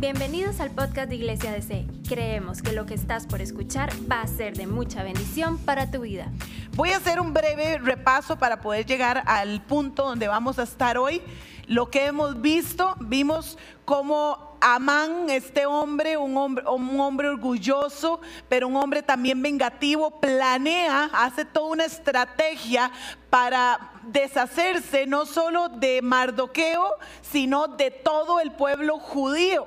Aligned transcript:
Bienvenidos 0.00 0.60
al 0.60 0.70
podcast 0.70 1.08
de 1.08 1.16
Iglesia 1.16 1.50
DC. 1.50 1.84
Creemos 2.08 2.62
que 2.62 2.70
lo 2.70 2.86
que 2.86 2.94
estás 2.94 3.26
por 3.26 3.40
escuchar 3.40 3.90
va 4.08 4.20
a 4.20 4.28
ser 4.28 4.56
de 4.56 4.68
mucha 4.68 5.02
bendición 5.02 5.58
para 5.58 5.90
tu 5.90 6.02
vida. 6.02 6.30
Voy 6.76 6.90
a 6.90 6.98
hacer 6.98 7.18
un 7.18 7.34
breve 7.34 7.78
repaso 7.78 8.38
para 8.38 8.60
poder 8.60 8.86
llegar 8.86 9.24
al 9.26 9.60
punto 9.60 10.04
donde 10.04 10.28
vamos 10.28 10.60
a 10.60 10.62
estar 10.62 10.98
hoy. 10.98 11.20
Lo 11.66 11.90
que 11.90 12.06
hemos 12.06 12.40
visto, 12.40 12.94
vimos 13.00 13.58
cómo 13.84 14.56
Amán, 14.60 15.30
este 15.30 15.66
hombre 15.66 16.16
un, 16.16 16.36
hombre, 16.36 16.64
un 16.68 17.00
hombre 17.00 17.28
orgulloso, 17.28 18.20
pero 18.48 18.68
un 18.68 18.76
hombre 18.76 19.02
también 19.02 19.42
vengativo, 19.42 20.20
planea, 20.20 21.10
hace 21.12 21.44
toda 21.44 21.72
una 21.72 21.84
estrategia 21.84 22.92
para 23.30 23.97
deshacerse 24.12 25.06
no 25.06 25.26
solo 25.26 25.68
de 25.68 26.02
Mardoqueo, 26.02 26.96
sino 27.22 27.68
de 27.68 27.90
todo 27.90 28.40
el 28.40 28.52
pueblo 28.52 28.98
judío. 28.98 29.66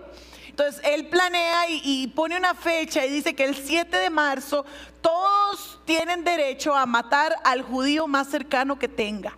Entonces 0.51 0.81
él 0.83 1.07
planea 1.07 1.69
y, 1.69 2.07
pone 2.07 2.37
una 2.37 2.53
fecha 2.53 3.05
y 3.05 3.09
dice 3.09 3.33
que 3.33 3.45
el 3.45 3.55
7 3.55 3.97
de 3.97 4.09
marzo 4.09 4.65
todos 4.99 5.79
tienen 5.85 6.23
derecho 6.23 6.75
a 6.75 6.85
matar 6.85 7.33
al 7.43 7.61
judío 7.61 8.05
más 8.05 8.27
cercano 8.27 8.77
que 8.77 8.87
tenga. 8.87 9.35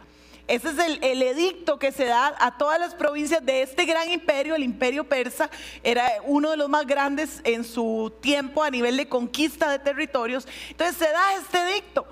Ese 0.48 0.72
es 0.72 0.80
el, 0.80 1.00
el, 1.04 1.22
edicto 1.22 1.80
que 1.80 1.91
se 1.94 2.05
da 2.05 2.35
a 2.40 2.58
todas 2.58 2.80
las 2.80 2.96
provincias 2.96 3.46
de 3.46 3.62
este 3.62 3.85
gran 3.85 4.10
imperio, 4.12 4.55
el 4.55 4.63
imperio 4.63 5.08
persa, 5.08 5.49
era 5.84 6.05
uno 6.26 6.52
de 6.52 6.58
los 6.58 6.68
más 6.68 6.85
grandes 6.85 7.40
en 7.46 7.63
su 7.63 8.12
tiempo 8.20 8.62
a 8.62 8.70
nivel 8.70 8.98
de 8.98 9.08
conquista 9.08 9.72
de 9.72 9.80
territorios. 9.80 10.46
Entonces 10.70 10.98
se 10.98 11.10
da 11.10 11.35
este 11.35 11.60
edicto, 11.60 12.05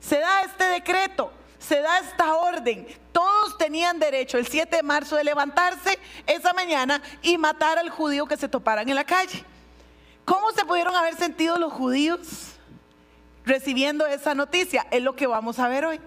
se 0.00 0.18
da 0.18 0.42
este 0.42 0.64
decreto, 0.64 1.30
se 1.66 1.80
da 1.80 1.98
esta 1.98 2.34
orden. 2.36 2.86
Todos 3.12 3.58
tenían 3.58 3.98
derecho 3.98 4.38
el 4.38 4.46
7 4.46 4.76
de 4.76 4.82
marzo 4.82 5.16
de 5.16 5.24
levantarse 5.24 5.98
esa 6.26 6.52
mañana 6.52 7.02
y 7.22 7.38
matar 7.38 7.78
al 7.78 7.90
judío 7.90 8.26
que 8.26 8.36
se 8.36 8.48
toparan 8.48 8.88
en 8.88 8.94
la 8.94 9.04
calle. 9.04 9.44
¿Cómo 10.24 10.50
se 10.52 10.64
pudieron 10.64 10.94
haber 10.94 11.16
sentido 11.16 11.56
los 11.56 11.72
judíos 11.72 12.52
recibiendo 13.44 14.06
esa 14.06 14.34
noticia? 14.34 14.86
Es 14.90 15.02
lo 15.02 15.16
que 15.16 15.26
vamos 15.26 15.58
a 15.58 15.68
ver 15.68 15.84
hoy. 15.84 16.00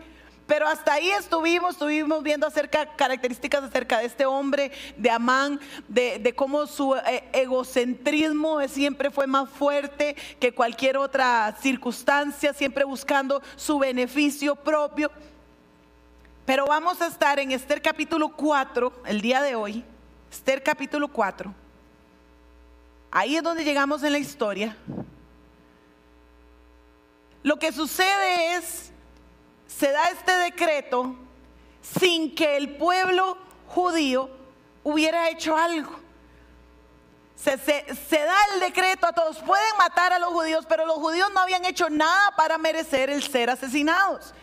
Pero 0.45 0.67
hasta 0.67 0.93
ahí 0.93 1.09
estuvimos, 1.11 1.73
estuvimos 1.73 2.23
viendo 2.23 2.47
acerca, 2.47 2.95
características 2.95 3.63
acerca 3.63 3.99
de 3.99 4.05
este 4.05 4.25
hombre, 4.25 4.71
de 4.97 5.11
Amán, 5.11 5.59
de, 5.87 6.33
cómo 6.35 6.65
su 6.65 6.95
eh, 6.95 7.23
egocentrismo 7.33 8.59
siempre 8.67 9.11
fue 9.11 9.27
más 9.27 9.47
fuerte 9.47 10.15
que 10.39 10.51
cualquier 10.51 10.97
otra 10.97 11.55
circunstancia, 11.61 12.51
siempre 12.53 12.83
buscando 12.83 13.43
su 13.55 13.77
beneficio 13.77 14.55
propio. 14.55 15.11
Pero 16.49 16.65
vamos 16.65 16.99
a 16.99 17.05
estar 17.05 17.37
en 17.37 17.51
Esther 17.51 17.79
capítulo 17.79 18.29
4, 18.29 19.03
el 19.05 19.21
día 19.21 19.39
de 19.39 19.53
hoy, 19.53 19.85
Esther 20.31 20.63
capítulo 20.63 21.07
4. 21.07 21.53
Ahí 23.11 23.35
es 23.35 23.43
donde 23.43 23.63
llegamos 23.63 24.01
en 24.01 24.13
la 24.13 24.17
historia. 24.17 24.75
Lo 27.43 27.59
que 27.59 27.71
sucede 27.71 28.55
es 28.55 28.91
se 29.67 29.91
da 29.91 30.09
este 30.09 30.31
decreto 30.37 31.15
sin 31.83 32.33
que 32.33 32.57
el 32.57 32.77
pueblo 32.77 33.37
judío 33.67 34.31
hubiera 34.83 35.29
hecho 35.29 35.55
algo. 35.55 35.99
Se, 37.35 37.59
se, 37.59 37.85
se, 37.93 38.23
da 38.23 38.37
el 38.55 38.59
decreto 38.61 39.05
a 39.05 39.13
todos, 39.13 39.37
pueden 39.37 39.77
matar 39.77 40.13
a 40.13 40.17
los 40.17 40.29
judíos, 40.29 40.65
pero 40.67 40.87
los 40.87 40.97
judíos 40.97 41.29
no 41.31 41.41
habían 41.41 41.63
hecho 41.65 41.91
nada 41.91 42.33
para 42.35 42.57
merecer 42.57 43.11
el 43.11 43.21
ser 43.21 43.51
asesinados. 43.51 44.33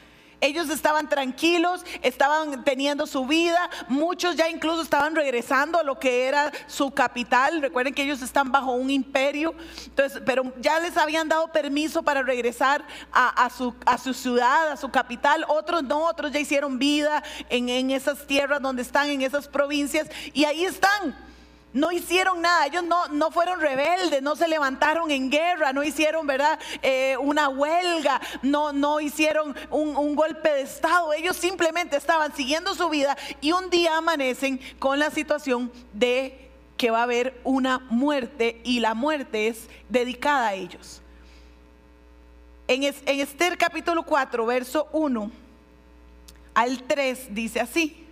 Ellos 0.41 0.69
estaban 0.69 1.09
tranquilos, 1.09 1.85
estaban 2.03 2.63
teniendo 2.65 3.07
su 3.07 3.27
vida, 3.27 3.71
muchos 3.89 4.37
ya 4.37 4.51
incluso 4.51 4.83
estaban 4.83 5.15
regresando 5.15 5.79
a 5.79 5.83
lo 5.83 5.99
que 5.99 6.27
era 6.27 6.53
su 6.67 6.91
capital. 6.91 7.63
Recuerden 7.63 7.95
que 7.95 8.03
ellos 8.03 8.21
están 8.21 8.53
bajo 8.53 8.73
un 8.73 8.91
imperio, 8.91 9.55
entonces, 9.87 10.23
pero 10.27 10.53
ya 10.61 10.79
les 10.81 10.97
habían 10.97 11.29
dado 11.29 11.49
permiso 11.53 12.03
para 12.03 12.23
regresar 12.23 12.85
a, 13.13 13.49
su, 13.51 13.75
a 13.87 13.97
su, 13.97 14.13
ciudad, 14.13 14.73
a 14.73 14.77
su 14.77 14.91
capital. 14.91 15.45
Otros 15.49 15.83
no, 15.83 16.05
otros 16.05 16.33
ya 16.33 16.41
hicieron 16.41 16.79
vida 16.79 17.23
en, 17.49 17.69
en 17.69 17.91
esas 17.91 18.27
tierras 18.27 18.61
donde 18.61 18.83
están, 18.83 19.09
en 19.09 19.23
esas 19.23 19.49
provincias, 19.49 20.09
y 20.35 20.45
ahí 20.45 20.65
están 20.65 21.17
no 21.77 21.93
hicieron 21.93 22.41
nada, 22.41 22.67
ellos 22.67 22.85
no, 22.85 23.07
no 23.09 23.31
fueron 23.31 23.61
rebeldes, 23.61 24.23
no 24.23 24.35
se 24.35 24.49
levantaron 24.49 25.11
en 25.11 25.31
guerra, 25.31 25.75
no 25.75 25.85
hicieron, 25.85 26.27
¿verdad? 26.27 26.59
Eh, 26.81 27.19
una 27.21 27.51
huelga, 27.51 28.19
no, 28.41 28.73
no 28.73 28.99
hicieron 28.99 29.55
un, 29.71 29.95
un, 29.95 30.17
golpe 30.17 30.49
de 30.49 30.63
Estado, 30.63 31.13
ellos 31.13 31.37
simplemente 31.37 31.99
estaban 31.99 32.35
siguiendo 32.35 32.75
su 32.75 32.89
vida 32.89 33.15
y 33.43 33.53
un 33.53 33.69
día 33.69 33.99
amanecen 33.99 34.59
con 34.79 34.99
la 34.99 35.11
situación 35.11 35.71
de 35.93 36.49
que 36.79 36.91
va 36.91 37.01
a 37.01 37.03
haber 37.03 37.39
una 37.45 37.81
muerte 37.91 38.63
y 38.65 38.81
la 38.81 38.95
muerte 38.95 39.49
es 39.49 39.69
dedicada 39.91 40.49
a 40.49 40.55
ellos. 40.55 41.03
En, 42.69 42.85
es, 42.85 42.97
en 43.05 43.21
Esther 43.21 43.59
capítulo 43.59 44.03
4, 44.03 44.47
verso 44.47 44.89
1 44.93 45.31
al 46.55 46.83
3 46.85 47.35
dice 47.35 47.61
así, 47.61 48.07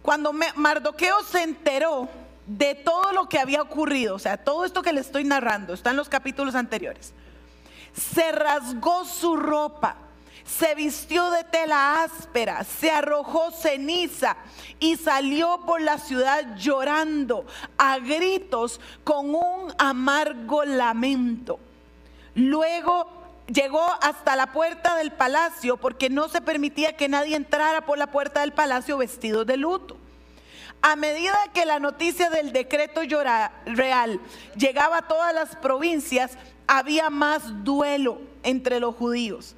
cuando 0.00 0.32
Mardoqueo 0.32 1.22
se 1.24 1.42
enteró, 1.42 2.08
de 2.46 2.74
todo 2.74 3.12
lo 3.12 3.28
que 3.28 3.38
había 3.38 3.62
ocurrido, 3.62 4.14
o 4.14 4.18
sea, 4.18 4.36
todo 4.36 4.64
esto 4.64 4.82
que 4.82 4.92
le 4.92 5.00
estoy 5.00 5.24
narrando, 5.24 5.72
está 5.72 5.90
en 5.90 5.96
los 5.96 6.08
capítulos 6.08 6.54
anteriores, 6.54 7.12
se 7.94 8.32
rasgó 8.32 9.04
su 9.04 9.36
ropa, 9.36 9.96
se 10.44 10.74
vistió 10.74 11.30
de 11.30 11.44
tela 11.44 12.02
áspera, 12.02 12.64
se 12.64 12.90
arrojó 12.90 13.50
ceniza 13.50 14.36
y 14.78 14.96
salió 14.96 15.62
por 15.64 15.80
la 15.80 15.98
ciudad 15.98 16.56
llorando 16.56 17.46
a 17.78 17.98
gritos 17.98 18.80
con 19.04 19.34
un 19.34 19.72
amargo 19.78 20.64
lamento. 20.64 21.58
Luego 22.34 23.08
llegó 23.46 23.86
hasta 24.02 24.36
la 24.36 24.52
puerta 24.52 24.96
del 24.96 25.12
palacio 25.12 25.78
porque 25.78 26.10
no 26.10 26.28
se 26.28 26.42
permitía 26.42 26.96
que 26.96 27.08
nadie 27.08 27.36
entrara 27.36 27.86
por 27.86 27.96
la 27.96 28.08
puerta 28.08 28.40
del 28.40 28.52
palacio 28.52 28.98
vestido 28.98 29.44
de 29.44 29.56
luto. 29.56 29.96
A 30.86 30.96
medida 30.96 31.38
que 31.54 31.64
la 31.64 31.78
noticia 31.78 32.28
del 32.28 32.52
decreto 32.52 33.00
real 33.64 34.20
llegaba 34.54 34.98
a 34.98 35.08
todas 35.08 35.34
las 35.34 35.56
provincias, 35.56 36.36
había 36.66 37.08
más 37.08 37.64
duelo 37.64 38.20
entre 38.42 38.80
los 38.80 38.94
judíos. 38.94 39.56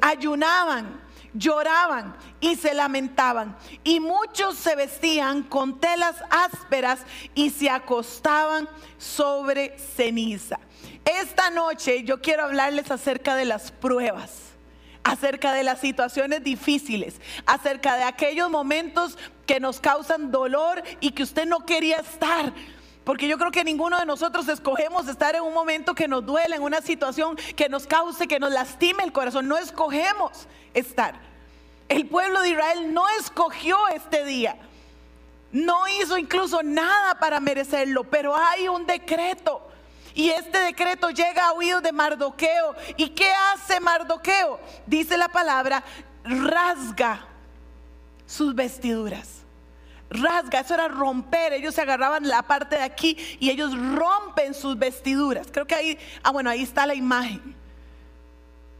Ayunaban, 0.00 0.98
lloraban 1.34 2.16
y 2.40 2.56
se 2.56 2.72
lamentaban. 2.72 3.54
Y 3.84 4.00
muchos 4.00 4.56
se 4.56 4.74
vestían 4.74 5.42
con 5.42 5.78
telas 5.78 6.16
ásperas 6.30 7.00
y 7.34 7.50
se 7.50 7.68
acostaban 7.68 8.66
sobre 8.96 9.78
ceniza. 9.78 10.58
Esta 11.04 11.50
noche 11.50 12.02
yo 12.04 12.22
quiero 12.22 12.44
hablarles 12.44 12.90
acerca 12.90 13.36
de 13.36 13.44
las 13.44 13.72
pruebas 13.72 14.51
acerca 15.04 15.52
de 15.52 15.64
las 15.64 15.80
situaciones 15.80 16.44
difíciles, 16.44 17.20
acerca 17.46 17.96
de 17.96 18.04
aquellos 18.04 18.50
momentos 18.50 19.18
que 19.46 19.60
nos 19.60 19.80
causan 19.80 20.30
dolor 20.30 20.82
y 21.00 21.10
que 21.10 21.22
usted 21.22 21.46
no 21.46 21.66
quería 21.66 21.96
estar. 21.96 22.52
Porque 23.04 23.26
yo 23.26 23.36
creo 23.36 23.50
que 23.50 23.64
ninguno 23.64 23.98
de 23.98 24.06
nosotros 24.06 24.48
escogemos 24.48 25.08
estar 25.08 25.34
en 25.34 25.42
un 25.42 25.54
momento 25.54 25.94
que 25.94 26.06
nos 26.06 26.24
duele, 26.24 26.56
en 26.56 26.62
una 26.62 26.80
situación 26.80 27.36
que 27.56 27.68
nos 27.68 27.86
cause, 27.86 28.28
que 28.28 28.38
nos 28.38 28.52
lastime 28.52 29.02
el 29.02 29.12
corazón. 29.12 29.48
No 29.48 29.58
escogemos 29.58 30.46
estar. 30.72 31.16
El 31.88 32.06
pueblo 32.06 32.40
de 32.42 32.50
Israel 32.50 32.94
no 32.94 33.02
escogió 33.18 33.76
este 33.88 34.24
día. 34.24 34.56
No 35.50 35.86
hizo 35.88 36.16
incluso 36.16 36.62
nada 36.62 37.18
para 37.18 37.40
merecerlo, 37.40 38.04
pero 38.04 38.36
hay 38.36 38.68
un 38.68 38.86
decreto. 38.86 39.71
Y 40.14 40.30
este 40.30 40.58
decreto 40.58 41.10
llega 41.10 41.48
a 41.48 41.52
oídos 41.52 41.82
de 41.82 41.92
Mardoqueo. 41.92 42.74
¿Y 42.96 43.10
qué 43.10 43.30
hace 43.52 43.80
Mardoqueo? 43.80 44.60
Dice 44.86 45.16
la 45.16 45.28
palabra, 45.28 45.82
rasga 46.24 47.26
sus 48.26 48.54
vestiduras. 48.54 49.42
Rasga, 50.10 50.60
eso 50.60 50.74
era 50.74 50.88
romper. 50.88 51.54
Ellos 51.54 51.74
se 51.74 51.80
agarraban 51.80 52.28
la 52.28 52.42
parte 52.42 52.76
de 52.76 52.82
aquí 52.82 53.16
y 53.40 53.50
ellos 53.50 53.72
rompen 53.94 54.54
sus 54.54 54.78
vestiduras. 54.78 55.48
Creo 55.50 55.66
que 55.66 55.74
ahí, 55.74 55.98
ah, 56.22 56.30
bueno, 56.30 56.50
ahí 56.50 56.62
está 56.62 56.86
la 56.86 56.94
imagen. 56.94 57.61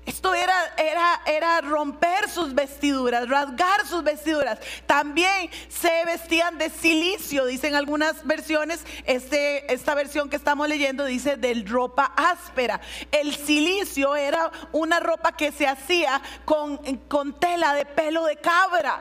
Esto 0.05 0.35
era, 0.35 0.75
era, 0.77 1.23
era 1.27 1.61
romper 1.61 2.29
sus 2.29 2.55
vestiduras, 2.55 3.29
rasgar 3.29 3.87
sus 3.87 4.03
vestiduras. 4.03 4.59
También 4.85 5.49
se 5.69 6.05
vestían 6.05 6.59
de 6.59 6.71
silicio, 6.71 7.47
dicen 7.47 7.77
algunas 7.77 8.27
versiones. 8.27 8.85
Este, 9.05 9.73
esta 9.73 9.95
versión 9.95 10.29
que 10.29 10.35
estamos 10.35 10.69
leyendo 10.69 11.05
dice 11.05 11.37
de 11.37 11.63
ropa 11.65 12.13
áspera. 12.17 12.81
El 13.13 13.33
silicio 13.33 14.17
era 14.17 14.51
una 14.73 14.99
ropa 14.99 15.37
que 15.37 15.53
se 15.53 15.69
hacía 15.69 16.21
con, 16.45 16.79
con 17.07 17.39
tela 17.39 17.73
de 17.73 17.85
pelo 17.87 18.25
de 18.25 18.37
cabra. 18.37 19.01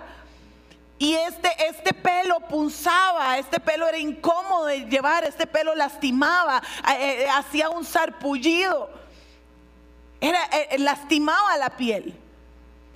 Y 1.00 1.16
este, 1.16 1.50
este 1.68 1.96
pelo 1.96 2.42
punzaba, 2.42 3.40
este 3.40 3.60
pelo 3.60 3.88
era 3.88 3.98
incómodo 3.98 4.68
de 4.68 4.82
llevar, 4.82 5.24
este 5.24 5.48
pelo 5.48 5.74
lastimaba, 5.74 6.62
eh, 6.92 7.24
eh, 7.24 7.28
hacía 7.28 7.72
un 7.72 7.84
sarpullido 7.84 9.01
era, 10.22 10.40
eh, 10.46 10.78
lastimaba 10.80 11.58
la 11.58 11.72
piel. 11.72 12.16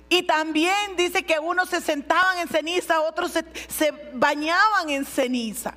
Y 0.08 0.22
también 0.22 0.96
dice 0.96 1.24
que 1.24 1.38
unos 1.38 1.68
se 1.68 1.80
sentaban 1.80 2.38
en 2.38 2.48
ceniza, 2.48 3.00
otros 3.00 3.32
se, 3.32 3.44
se 3.68 3.92
bañaban 4.14 4.88
en 4.88 5.04
ceniza. 5.04 5.74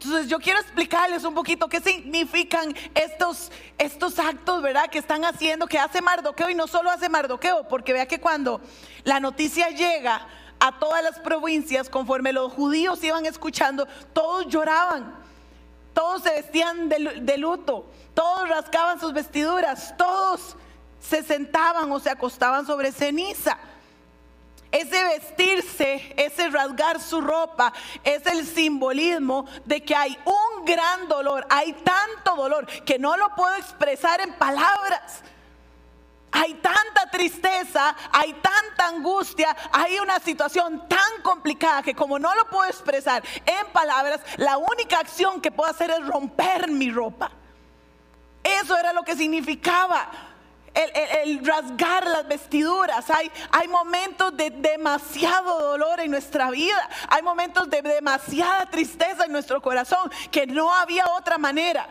Entonces 0.00 0.28
yo 0.28 0.38
quiero 0.38 0.58
explicarles 0.60 1.24
un 1.24 1.34
poquito 1.34 1.68
qué 1.68 1.80
significan 1.80 2.74
estos, 2.94 3.50
estos 3.78 4.18
actos, 4.18 4.62
¿verdad? 4.62 4.88
Que 4.90 4.98
están 4.98 5.24
haciendo, 5.24 5.66
que 5.66 5.78
hace 5.78 6.02
Mardoqueo 6.02 6.50
y 6.50 6.54
no 6.54 6.66
solo 6.66 6.90
hace 6.90 7.08
Mardoqueo, 7.08 7.66
porque 7.68 7.92
vea 7.92 8.06
que 8.06 8.20
cuando 8.20 8.60
la 9.04 9.20
noticia 9.20 9.70
llega 9.70 10.26
a 10.58 10.78
todas 10.78 11.02
las 11.02 11.18
provincias, 11.18 11.88
conforme 11.88 12.32
los 12.32 12.52
judíos 12.52 13.02
iban 13.04 13.24
escuchando, 13.26 13.86
todos 14.12 14.46
lloraban, 14.48 15.14
todos 15.96 16.24
se 16.24 16.30
vestían 16.30 16.90
de, 16.90 17.20
de 17.22 17.38
luto, 17.38 17.86
todos 18.12 18.46
rascaban 18.50 19.00
sus 19.00 19.14
vestiduras, 19.14 19.94
todos 19.96 20.54
se 21.00 21.22
sentaban 21.22 21.90
o 21.90 21.98
se 21.98 22.10
acostaban 22.10 22.66
sobre 22.66 22.92
ceniza. 22.92 23.56
Ese 24.70 25.02
vestirse, 25.04 26.14
ese 26.18 26.50
rasgar 26.50 27.00
su 27.00 27.22
ropa, 27.22 27.72
es 28.04 28.26
el 28.26 28.46
simbolismo 28.46 29.46
de 29.64 29.82
que 29.82 29.96
hay 29.96 30.18
un 30.26 30.66
gran 30.66 31.08
dolor, 31.08 31.46
hay 31.48 31.72
tanto 31.72 32.36
dolor 32.36 32.66
que 32.84 32.98
no 32.98 33.16
lo 33.16 33.34
puedo 33.34 33.56
expresar 33.56 34.20
en 34.20 34.34
palabras. 34.34 35.22
Hay 36.36 36.52
tanta 36.54 37.08
tristeza, 37.10 37.96
hay 38.12 38.34
tanta 38.34 38.88
angustia, 38.88 39.56
hay 39.72 39.98
una 39.98 40.20
situación 40.20 40.86
tan 40.86 41.22
complicada 41.22 41.82
que 41.82 41.94
como 41.94 42.18
no 42.18 42.34
lo 42.34 42.46
puedo 42.50 42.68
expresar 42.68 43.24
en 43.46 43.66
palabras, 43.72 44.20
la 44.36 44.58
única 44.58 44.98
acción 44.98 45.40
que 45.40 45.50
puedo 45.50 45.70
hacer 45.70 45.90
es 45.90 46.06
romper 46.06 46.70
mi 46.70 46.90
ropa. 46.90 47.30
Eso 48.44 48.76
era 48.76 48.92
lo 48.92 49.02
que 49.02 49.16
significaba 49.16 50.10
el, 50.74 51.42
rasgar 51.42 52.06
las 52.06 52.28
vestiduras. 52.28 53.08
Hay, 53.08 53.32
hay 53.50 53.68
momentos 53.68 54.36
de 54.36 54.50
demasiado 54.50 55.58
dolor 55.70 56.00
en 56.00 56.10
nuestra 56.10 56.50
vida. 56.50 56.86
Hay 57.08 57.22
momentos 57.22 57.70
de 57.70 57.80
demasiada 57.80 58.66
tristeza 58.66 59.24
en 59.24 59.32
nuestro 59.32 59.62
corazón 59.62 60.12
que 60.30 60.46
no 60.46 60.70
había 60.70 61.06
otra 61.16 61.38
manera 61.38 61.88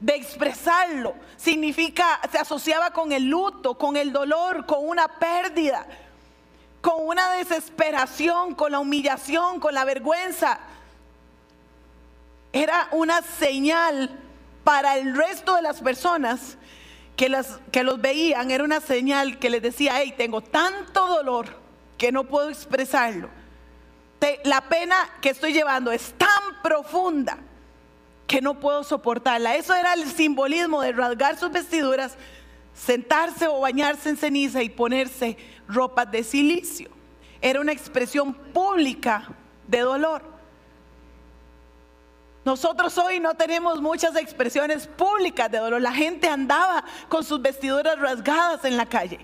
de 0.00 0.14
expresarlo. 0.14 1.14
Significa, 1.36 2.20
se 2.30 2.38
asociaba 2.38 2.90
con 2.90 3.12
el 3.12 3.24
luto, 3.24 3.76
con 3.76 3.96
el 3.96 4.12
dolor, 4.12 4.66
con 4.66 4.86
una 4.86 5.08
pérdida, 5.08 5.86
con 6.80 7.06
una 7.06 7.32
desesperación, 7.32 8.54
con 8.54 8.72
la 8.72 8.78
humillación, 8.78 9.60
con 9.60 9.74
la 9.74 9.84
vergüenza. 9.84 10.58
Era 12.52 12.88
una 12.92 13.22
señal 13.22 14.18
para 14.64 14.96
el 14.96 15.14
resto 15.16 15.54
de 15.54 15.62
las 15.62 15.80
personas 15.80 16.56
que, 17.16 17.28
las, 17.28 17.58
que 17.72 17.82
los 17.82 18.00
veían, 18.00 18.50
era 18.50 18.64
una 18.64 18.80
señal 18.80 19.38
que 19.38 19.50
les 19.50 19.62
decía, 19.62 19.92
hey, 19.96 20.14
tengo 20.16 20.42
tanto 20.42 21.06
dolor 21.06 21.46
que 21.96 22.12
no 22.12 22.24
puedo 22.24 22.50
expresarlo. 22.50 23.30
la 24.44 24.60
pena 24.62 24.96
que 25.20 25.30
estoy 25.30 25.52
llevando 25.52 25.92
es 25.92 26.14
tan 26.18 26.62
profunda 26.62 27.38
que 28.26 28.40
no 28.40 28.58
puedo 28.58 28.84
soportarla. 28.84 29.56
Eso 29.56 29.74
era 29.74 29.94
el 29.94 30.06
simbolismo 30.06 30.80
de 30.82 30.92
rasgar 30.92 31.36
sus 31.36 31.50
vestiduras, 31.50 32.16
sentarse 32.74 33.46
o 33.46 33.60
bañarse 33.60 34.08
en 34.08 34.16
ceniza 34.16 34.62
y 34.62 34.68
ponerse 34.68 35.36
ropas 35.68 36.10
de 36.10 36.24
silicio. 36.24 36.90
Era 37.40 37.60
una 37.60 37.72
expresión 37.72 38.34
pública 38.34 39.28
de 39.66 39.80
dolor. 39.80 40.22
Nosotros 42.44 42.96
hoy 42.98 43.18
no 43.18 43.34
tenemos 43.34 43.82
muchas 43.82 44.14
expresiones 44.14 44.86
públicas 44.86 45.50
de 45.50 45.58
dolor. 45.58 45.80
La 45.80 45.92
gente 45.92 46.28
andaba 46.28 46.84
con 47.08 47.24
sus 47.24 47.42
vestiduras 47.42 47.98
rasgadas 47.98 48.64
en 48.64 48.76
la 48.76 48.86
calle. 48.86 49.18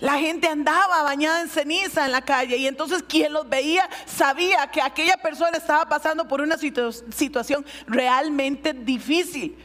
La 0.00 0.18
gente 0.18 0.46
andaba 0.46 1.02
bañada 1.02 1.40
en 1.40 1.48
ceniza 1.48 2.04
en 2.04 2.12
la 2.12 2.20
calle 2.20 2.58
y 2.58 2.66
entonces 2.66 3.02
quien 3.02 3.32
los 3.32 3.48
veía 3.48 3.88
sabía 4.04 4.66
que 4.66 4.82
aquella 4.82 5.16
persona 5.16 5.56
estaba 5.56 5.88
pasando 5.88 6.28
por 6.28 6.42
una 6.42 6.58
situación 6.58 7.64
realmente 7.86 8.74
difícil. 8.74 9.56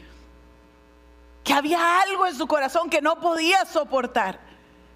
Que 1.44 1.52
había 1.52 2.00
algo 2.00 2.26
en 2.26 2.34
su 2.34 2.46
corazón 2.46 2.88
que 2.88 3.02
no 3.02 3.20
podía 3.20 3.66
soportar. 3.66 4.40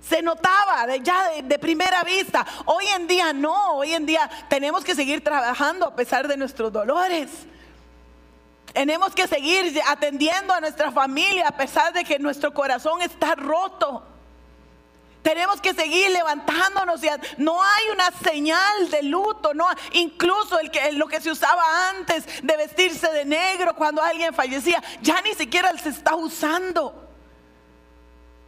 Se 0.01 0.23
notaba 0.23 0.97
ya 0.97 1.43
de, 1.43 1.59
primera 1.59 2.03
vista. 2.03 2.47
Hoy 2.65 2.87
en 2.95 3.07
día 3.07 3.33
no, 3.35 3.75
hoy 3.75 3.93
en 3.93 4.07
día 4.07 4.31
tenemos 4.49 4.85
que 4.85 4.95
seguir 4.95 5.23
trabajando 5.23 5.87
a 5.87 5.97
pesar 5.97 6.29
de 6.29 6.37
nuestros 6.39 6.73
dolores. 6.73 7.31
Tenemos 8.73 9.15
que 9.15 9.27
seguir 9.27 9.79
atendiendo 9.87 10.55
a 10.55 10.61
nuestra 10.61 10.93
familia 10.93 11.49
a 11.49 11.57
pesar 11.57 11.93
de 11.93 12.05
que 12.05 12.19
nuestro 12.19 12.55
corazón 12.55 13.03
está 13.03 13.35
roto. 13.35 14.16
Tenemos 15.27 15.61
que 15.61 15.75
seguir 15.75 16.13
levantándonos. 16.13 17.03
Y 17.03 17.09
no 17.39 17.61
hay 17.61 17.91
una 17.93 18.13
señal 18.13 18.89
de 18.93 19.03
luto. 19.03 19.55
No, 19.55 19.67
incluso 19.95 20.57
el 20.61 20.71
que, 20.71 20.93
lo 20.93 21.09
que 21.09 21.21
se 21.21 21.33
usaba 21.33 21.89
antes 21.89 22.25
de 22.45 22.57
vestirse 22.57 23.11
de 23.11 23.25
negro 23.25 23.75
cuando 23.75 24.01
alguien 24.01 24.33
fallecía, 24.33 24.81
ya 25.03 25.21
ni 25.23 25.35
siquiera 25.35 25.77
se 25.79 25.89
está 25.89 26.15
usando. 26.15 27.11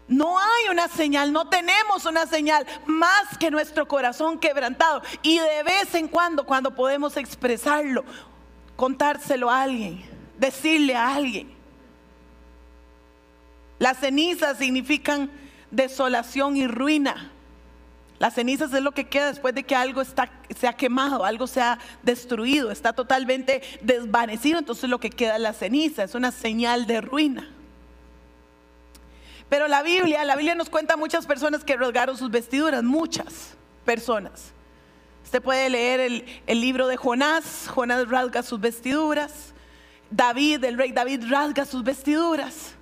No 0.06 0.38
hay 0.38 0.68
una 0.70 0.86
señal, 0.86 1.32
no 1.32 1.48
tenemos 1.48 2.04
una 2.04 2.26
señal 2.26 2.64
más 2.86 3.36
que 3.40 3.50
nuestro 3.50 3.88
corazón 3.88 4.38
quebrantado. 4.38 5.02
Y 5.22 5.40
de 5.40 5.64
vez 5.64 5.92
en 5.96 6.06
cuando, 6.06 6.46
cuando 6.46 6.76
podemos 6.76 7.16
expresarlo, 7.16 8.04
contárselo 8.76 9.50
a 9.50 9.62
alguien, 9.62 10.08
decirle 10.38 10.94
a 10.94 11.12
alguien. 11.12 11.52
Las 13.80 13.98
cenizas 13.98 14.58
significan 14.58 15.47
desolación 15.70 16.56
y 16.56 16.66
ruina. 16.66 17.32
Las 18.18 18.34
cenizas 18.34 18.72
es 18.72 18.82
lo 18.82 18.92
que 18.92 19.06
queda 19.06 19.28
después 19.28 19.54
de 19.54 19.62
que 19.62 19.76
algo 19.76 20.00
está, 20.00 20.28
se 20.58 20.66
ha 20.66 20.72
quemado, 20.72 21.24
algo 21.24 21.46
se 21.46 21.60
ha 21.60 21.78
destruido, 22.02 22.70
está 22.70 22.92
totalmente 22.92 23.62
desvanecido. 23.80 24.58
Entonces 24.58 24.90
lo 24.90 24.98
que 24.98 25.10
queda 25.10 25.36
es 25.36 25.42
la 25.42 25.52
ceniza, 25.52 26.02
es 26.02 26.14
una 26.14 26.32
señal 26.32 26.86
de 26.86 27.00
ruina. 27.00 27.48
Pero 29.48 29.68
la 29.68 29.82
Biblia, 29.82 30.24
la 30.24 30.34
Biblia 30.34 30.54
nos 30.56 30.68
cuenta 30.68 30.96
muchas 30.96 31.26
personas 31.26 31.64
que 31.64 31.76
rasgaron 31.76 32.16
sus 32.16 32.30
vestiduras, 32.30 32.82
muchas 32.82 33.54
personas. 33.84 34.52
Usted 35.24 35.40
puede 35.40 35.70
leer 35.70 36.00
el, 36.00 36.24
el, 36.46 36.60
libro 36.60 36.86
de 36.86 36.96
Jonás, 36.96 37.68
Jonás 37.68 38.08
rasga 38.08 38.42
sus 38.42 38.60
vestiduras, 38.60 39.52
David, 40.10 40.64
el 40.64 40.76
rey 40.76 40.92
David 40.92 41.24
rasga 41.28 41.64
sus 41.64 41.84
vestiduras. 41.84 42.74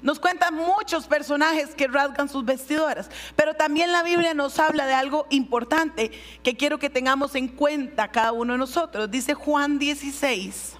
Nos 0.00 0.20
cuentan 0.20 0.54
muchos 0.54 1.06
personajes 1.06 1.74
que 1.74 1.88
rasgan 1.88 2.28
sus 2.28 2.44
vestiduras, 2.44 3.10
pero 3.34 3.54
también 3.54 3.90
la 3.90 4.02
Biblia 4.02 4.32
nos 4.32 4.58
habla 4.58 4.86
de 4.86 4.94
algo 4.94 5.26
importante 5.30 6.12
que 6.42 6.56
quiero 6.56 6.78
que 6.78 6.88
tengamos 6.88 7.34
en 7.34 7.48
cuenta 7.48 8.08
cada 8.08 8.32
uno 8.32 8.52
de 8.52 8.58
nosotros. 8.58 9.10
Dice 9.10 9.34
Juan 9.34 9.78
16, 9.78 10.74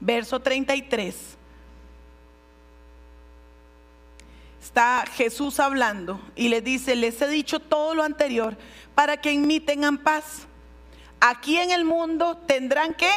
verso 0.00 0.40
33. 0.40 1.36
está 4.76 5.06
Jesús 5.06 5.58
hablando 5.58 6.20
y 6.34 6.48
le 6.48 6.60
dice, 6.60 6.96
les 6.96 7.22
he 7.22 7.28
dicho 7.28 7.60
todo 7.60 7.94
lo 7.94 8.02
anterior 8.02 8.58
para 8.94 9.16
que 9.16 9.30
en 9.30 9.46
mí 9.46 9.58
tengan 9.58 9.96
paz. 9.96 10.46
Aquí 11.18 11.56
en 11.56 11.70
el 11.70 11.86
mundo 11.86 12.36
tendrán 12.36 12.92
que, 12.92 13.08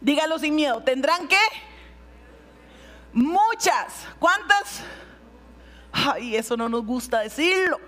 dígalo 0.00 0.38
sin 0.38 0.54
miedo, 0.54 0.82
tendrán 0.82 1.28
que, 1.28 1.36
muchas, 3.12 4.06
¿cuántas? 4.18 4.82
Ay, 5.92 6.36
eso 6.36 6.56
no 6.56 6.68
nos 6.68 6.84
gusta 6.84 7.20
decirlo. 7.20 7.78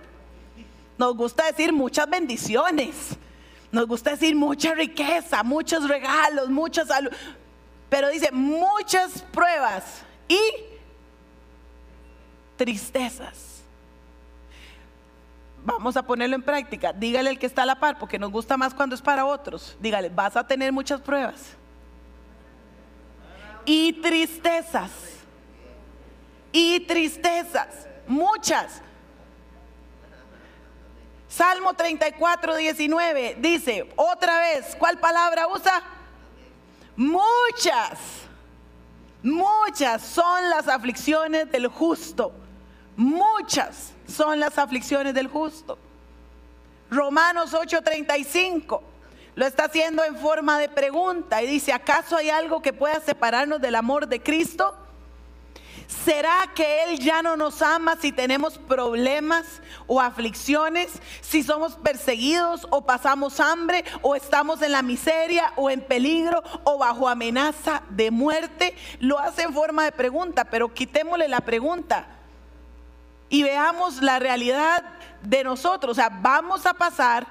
Nos 0.98 1.16
gusta 1.16 1.46
decir 1.46 1.72
muchas 1.72 2.08
bendiciones. 2.08 3.16
Nos 3.70 3.86
gusta 3.86 4.10
decir 4.10 4.36
mucha 4.36 4.74
riqueza, 4.74 5.42
muchos 5.42 5.88
regalos, 5.88 6.48
mucha 6.50 6.84
salud. 6.84 7.10
Pero 7.88 8.08
dice 8.10 8.30
muchas 8.32 9.22
pruebas 9.32 10.02
y 10.28 10.40
tristezas. 12.56 13.62
Vamos 15.64 15.96
a 15.96 16.02
ponerlo 16.02 16.34
en 16.34 16.42
práctica. 16.42 16.92
Dígale 16.92 17.30
al 17.30 17.38
que 17.38 17.46
está 17.46 17.62
a 17.62 17.66
la 17.66 17.78
par, 17.78 17.98
porque 17.98 18.18
nos 18.18 18.30
gusta 18.30 18.56
más 18.56 18.74
cuando 18.74 18.94
es 18.94 19.02
para 19.02 19.24
otros. 19.24 19.76
Dígale, 19.80 20.08
vas 20.08 20.36
a 20.36 20.46
tener 20.46 20.72
muchas 20.72 21.00
pruebas. 21.00 21.56
Y 23.64 23.92
tristezas. 23.94 24.90
Y 26.50 26.80
tristezas. 26.80 27.86
Muchas. 28.06 28.80
Salmo 31.28 31.72
34, 31.72 32.56
19 32.56 33.36
dice, 33.40 33.88
otra 33.96 34.38
vez, 34.38 34.76
¿cuál 34.78 34.98
palabra 34.98 35.48
usa? 35.48 35.82
Muchas, 36.94 37.98
muchas 39.22 40.02
son 40.02 40.50
las 40.50 40.68
aflicciones 40.68 41.50
del 41.50 41.68
justo 41.68 42.34
Muchas 42.96 43.92
son 44.06 44.38
las 44.38 44.58
aflicciones 44.58 45.14
del 45.14 45.28
justo. 45.28 45.78
Romanos 46.90 47.54
8:35 47.54 48.82
lo 49.34 49.46
está 49.46 49.64
haciendo 49.64 50.04
en 50.04 50.16
forma 50.16 50.58
de 50.58 50.68
pregunta 50.68 51.42
y 51.42 51.46
dice, 51.46 51.72
¿acaso 51.72 52.16
hay 52.16 52.30
algo 52.30 52.60
que 52.60 52.72
pueda 52.72 53.00
separarnos 53.00 53.60
del 53.60 53.74
amor 53.74 54.06
de 54.06 54.22
Cristo? 54.22 54.76
¿Será 56.04 56.50
que 56.54 56.84
Él 56.84 56.98
ya 56.98 57.22
no 57.22 57.36
nos 57.36 57.60
ama 57.60 57.96
si 58.00 58.12
tenemos 58.12 58.58
problemas 58.58 59.60
o 59.86 60.00
aflicciones? 60.00 60.90
Si 61.20 61.42
somos 61.42 61.76
perseguidos 61.76 62.66
o 62.70 62.84
pasamos 62.84 63.40
hambre 63.40 63.84
o 64.00 64.16
estamos 64.16 64.62
en 64.62 64.72
la 64.72 64.82
miseria 64.82 65.52
o 65.56 65.70
en 65.70 65.80
peligro 65.80 66.42
o 66.64 66.78
bajo 66.78 67.08
amenaza 67.08 67.82
de 67.90 68.10
muerte. 68.10 68.74
Lo 69.00 69.18
hace 69.18 69.42
en 69.42 69.52
forma 69.52 69.84
de 69.84 69.92
pregunta, 69.92 70.44
pero 70.44 70.72
quitémosle 70.72 71.28
la 71.28 71.40
pregunta 71.40 72.06
y 73.28 73.42
veamos 73.42 74.02
la 74.02 74.18
realidad 74.18 74.84
de 75.22 75.44
nosotros. 75.44 75.92
O 75.92 75.94
sea, 75.94 76.10
vamos 76.10 76.66
a 76.66 76.74
pasar 76.74 77.26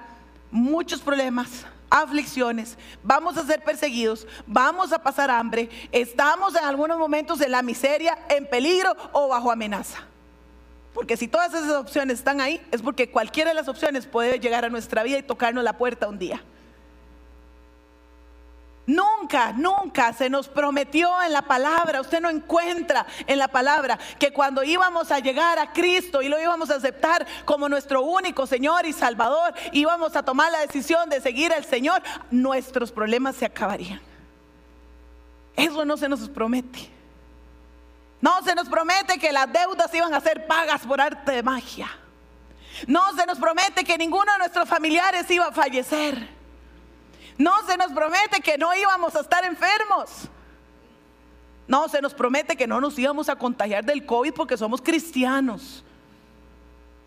muchos 0.49 1.01
problemas, 1.01 1.65
aflicciones, 1.91 2.77
vamos 3.03 3.37
a 3.37 3.45
ser 3.45 3.63
perseguidos, 3.63 4.25
vamos 4.47 4.91
a 4.91 5.03
pasar 5.03 5.29
hambre, 5.29 5.69
estamos 5.91 6.55
en 6.55 6.63
algunos 6.63 6.97
momentos 6.97 7.41
en 7.41 7.51
la 7.51 7.61
miseria, 7.61 8.17
en 8.29 8.47
peligro 8.47 8.95
o 9.11 9.27
bajo 9.27 9.51
amenaza. 9.51 9.99
Porque 10.93 11.17
si 11.17 11.27
todas 11.27 11.53
esas 11.53 11.71
opciones 11.71 12.19
están 12.19 12.41
ahí, 12.41 12.59
es 12.71 12.81
porque 12.81 13.09
cualquiera 13.09 13.51
de 13.51 13.55
las 13.55 13.67
opciones 13.67 14.05
puede 14.05 14.39
llegar 14.39 14.65
a 14.65 14.69
nuestra 14.69 15.03
vida 15.03 15.17
y 15.19 15.23
tocarnos 15.23 15.63
la 15.63 15.77
puerta 15.77 16.07
un 16.07 16.17
día. 16.17 16.41
Nunca, 18.87 19.53
nunca 19.53 20.11
se 20.11 20.29
nos 20.29 20.47
prometió 20.47 21.21
en 21.21 21.33
la 21.33 21.43
palabra, 21.43 22.01
usted 22.01 22.19
no 22.19 22.29
encuentra 22.29 23.05
en 23.27 23.37
la 23.37 23.47
palabra 23.47 23.99
que 24.17 24.33
cuando 24.33 24.63
íbamos 24.63 25.11
a 25.11 25.19
llegar 25.19 25.59
a 25.59 25.71
Cristo 25.71 26.21
y 26.21 26.29
lo 26.29 26.41
íbamos 26.41 26.71
a 26.71 26.75
aceptar 26.75 27.27
como 27.45 27.69
nuestro 27.69 28.01
único 28.01 28.47
Señor 28.47 28.87
y 28.87 28.93
Salvador, 28.93 29.53
íbamos 29.71 30.15
a 30.15 30.23
tomar 30.23 30.51
la 30.51 30.61
decisión 30.61 31.09
de 31.09 31.21
seguir 31.21 31.53
al 31.53 31.63
Señor, 31.63 32.01
nuestros 32.31 32.91
problemas 32.91 33.35
se 33.35 33.45
acabarían. 33.45 34.01
Eso 35.55 35.85
no 35.85 35.95
se 35.95 36.09
nos 36.09 36.27
promete. 36.27 36.89
No 38.19 38.41
se 38.43 38.55
nos 38.55 38.67
promete 38.67 39.19
que 39.19 39.31
las 39.31 39.51
deudas 39.51 39.93
iban 39.93 40.13
a 40.13 40.21
ser 40.21 40.47
pagas 40.47 40.81
por 40.81 40.99
arte 41.01 41.31
de 41.31 41.43
magia. 41.43 41.89
No 42.87 43.13
se 43.15 43.25
nos 43.25 43.37
promete 43.37 43.83
que 43.83 43.97
ninguno 43.97 44.31
de 44.31 44.39
nuestros 44.39 44.67
familiares 44.67 45.29
iba 45.29 45.47
a 45.47 45.51
fallecer. 45.51 46.40
No 47.41 47.65
se 47.65 47.75
nos 47.75 47.91
promete 47.91 48.39
que 48.39 48.55
no 48.55 48.71
íbamos 48.75 49.15
a 49.15 49.21
estar 49.21 49.43
enfermos. 49.43 50.29
No, 51.67 51.89
se 51.89 51.99
nos 51.99 52.13
promete 52.13 52.55
que 52.55 52.67
no 52.67 52.79
nos 52.79 52.99
íbamos 52.99 53.29
a 53.29 53.35
contagiar 53.35 53.83
del 53.83 54.05
COVID 54.05 54.31
porque 54.33 54.57
somos 54.57 54.79
cristianos. 54.79 55.83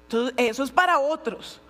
Entonces, 0.02 0.34
eso 0.36 0.64
es 0.64 0.72
para 0.72 0.98
otros. 0.98 1.60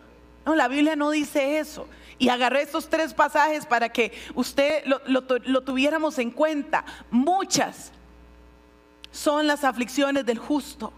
No, 0.46 0.54
la 0.54 0.68
Biblia 0.68 0.96
no 0.96 1.10
dice 1.10 1.58
eso. 1.58 1.86
Y 2.18 2.30
agarré 2.30 2.62
estos 2.62 2.88
tres 2.88 3.12
pasajes 3.12 3.66
para 3.66 3.90
que 3.90 4.12
usted 4.34 4.82
lo, 4.86 4.98
lo 5.04 5.60
tuviéramos 5.60 6.18
en 6.18 6.30
cuenta. 6.30 6.86
Muchas 7.10 7.92
son 9.12 9.46
las 9.46 9.62
aflicciones 9.64 10.24
del 10.24 10.38
justo. 10.38 10.90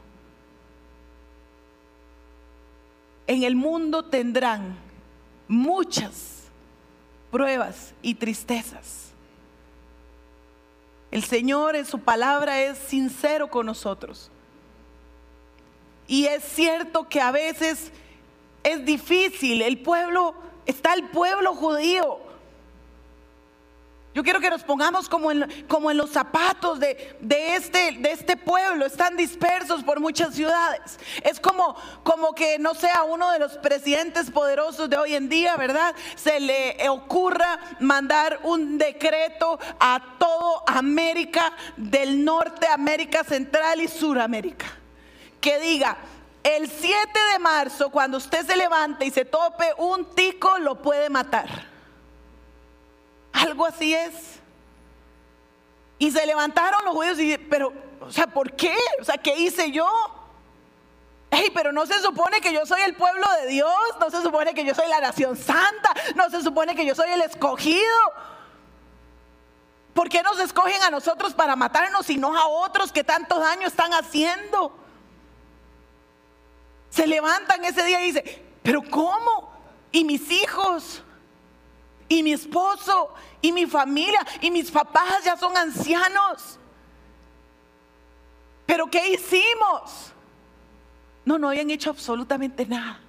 En 3.26 3.42
el 3.42 3.56
mundo 3.56 4.04
tendrán 4.04 4.78
muchas 5.48 6.35
pruebas 7.36 7.92
y 8.00 8.14
tristezas. 8.14 9.10
El 11.10 11.22
Señor 11.22 11.76
en 11.76 11.84
su 11.84 11.98
palabra 11.98 12.62
es 12.62 12.78
sincero 12.78 13.50
con 13.50 13.66
nosotros. 13.66 14.30
Y 16.06 16.24
es 16.24 16.42
cierto 16.42 17.06
que 17.10 17.20
a 17.20 17.30
veces 17.32 17.92
es 18.62 18.86
difícil. 18.86 19.60
El 19.60 19.82
pueblo, 19.82 20.34
está 20.64 20.94
el 20.94 21.10
pueblo 21.10 21.54
judío 21.54 22.20
yo 24.16 24.22
quiero 24.22 24.40
que 24.40 24.48
nos 24.48 24.62
pongamos 24.62 25.10
como 25.10 25.30
en, 25.30 25.98
los 25.98 26.10
zapatos 26.10 26.80
de, 26.80 27.18
este, 27.28 27.98
de 27.98 28.12
este 28.12 28.38
pueblo. 28.38 28.86
Están 28.86 29.14
dispersos 29.14 29.84
por 29.84 30.00
muchas 30.00 30.34
ciudades. 30.34 30.98
Es 31.22 31.38
como, 31.38 31.76
como 32.02 32.34
que 32.34 32.58
no 32.58 32.74
sea 32.74 33.02
uno 33.02 33.30
de 33.30 33.38
los 33.38 33.58
presidentes 33.58 34.30
poderosos 34.30 34.88
de 34.88 34.96
hoy 34.96 35.14
en 35.16 35.28
día, 35.28 35.54
¿verdad? 35.58 35.94
Se 36.14 36.40
le 36.40 36.88
ocurra 36.88 37.60
mandar 37.80 38.40
un 38.44 38.78
decreto 38.78 39.58
a 39.78 40.00
todo 40.18 40.62
América 40.66 41.52
del 41.76 42.24
Norte, 42.24 42.66
América 42.68 43.22
Central 43.22 43.82
y 43.82 43.88
Suramérica. 43.88 44.64
Que 45.42 45.58
diga, 45.58 45.98
el 46.42 46.70
7 46.70 46.96
de 47.34 47.38
marzo, 47.38 47.90
cuando 47.90 48.16
usted 48.16 48.46
se 48.46 48.56
levante 48.56 49.04
y 49.04 49.10
se 49.10 49.26
tope 49.26 49.66
un 49.76 50.14
tico, 50.14 50.58
lo 50.58 50.80
puede 50.80 51.10
matar. 51.10 51.75
Algo 53.36 53.66
así 53.66 53.94
es. 53.94 54.14
Y 55.98 56.10
se 56.10 56.24
levantaron 56.26 56.84
los 56.84 56.94
judíos 56.94 57.18
y 57.18 57.36
pero, 57.36 57.72
o 58.00 58.10
sea, 58.10 58.26
¿por 58.26 58.52
qué? 58.52 58.74
O 59.00 59.04
sea, 59.04 59.18
¿qué 59.18 59.36
hice 59.36 59.70
yo? 59.70 59.86
Hey, 61.30 61.50
pero 61.52 61.70
no 61.72 61.84
se 61.84 62.00
supone 62.00 62.40
que 62.40 62.52
yo 62.52 62.64
soy 62.64 62.80
el 62.82 62.94
pueblo 62.94 63.26
de 63.40 63.48
Dios, 63.48 63.70
no 64.00 64.10
se 64.10 64.22
supone 64.22 64.54
que 64.54 64.64
yo 64.64 64.74
soy 64.74 64.88
la 64.88 65.00
nación 65.00 65.36
santa, 65.36 65.92
no 66.14 66.30
se 66.30 66.42
supone 66.42 66.74
que 66.74 66.86
yo 66.86 66.94
soy 66.94 67.10
el 67.10 67.20
escogido. 67.20 67.94
¿Por 69.92 70.08
qué 70.08 70.22
nos 70.22 70.38
escogen 70.38 70.82
a 70.82 70.90
nosotros 70.90 71.34
para 71.34 71.56
matarnos 71.56 72.08
y 72.08 72.16
no 72.16 72.36
a 72.36 72.46
otros 72.46 72.90
que 72.90 73.04
tanto 73.04 73.38
daño 73.38 73.66
están 73.66 73.92
haciendo? 73.92 74.74
Se 76.88 77.06
levantan 77.06 77.64
ese 77.64 77.82
día 77.84 78.00
y 78.02 78.12
dicen, 78.12 78.24
pero 78.62 78.82
¿cómo? 78.88 79.52
¿Y 79.92 80.04
mis 80.04 80.30
hijos? 80.30 81.02
Y 82.08 82.22
mi 82.22 82.32
esposo 82.32 83.12
y 83.40 83.52
mi 83.52 83.66
familia 83.66 84.24
y 84.40 84.50
mis 84.50 84.70
papás 84.70 85.24
ya 85.24 85.36
son 85.36 85.56
ancianos. 85.56 86.58
Pero 88.64 88.86
¿qué 88.86 89.12
hicimos? 89.12 90.12
No, 91.24 91.38
no 91.38 91.48
habían 91.48 91.70
hecho 91.70 91.90
absolutamente 91.90 92.66
nada. 92.66 93.00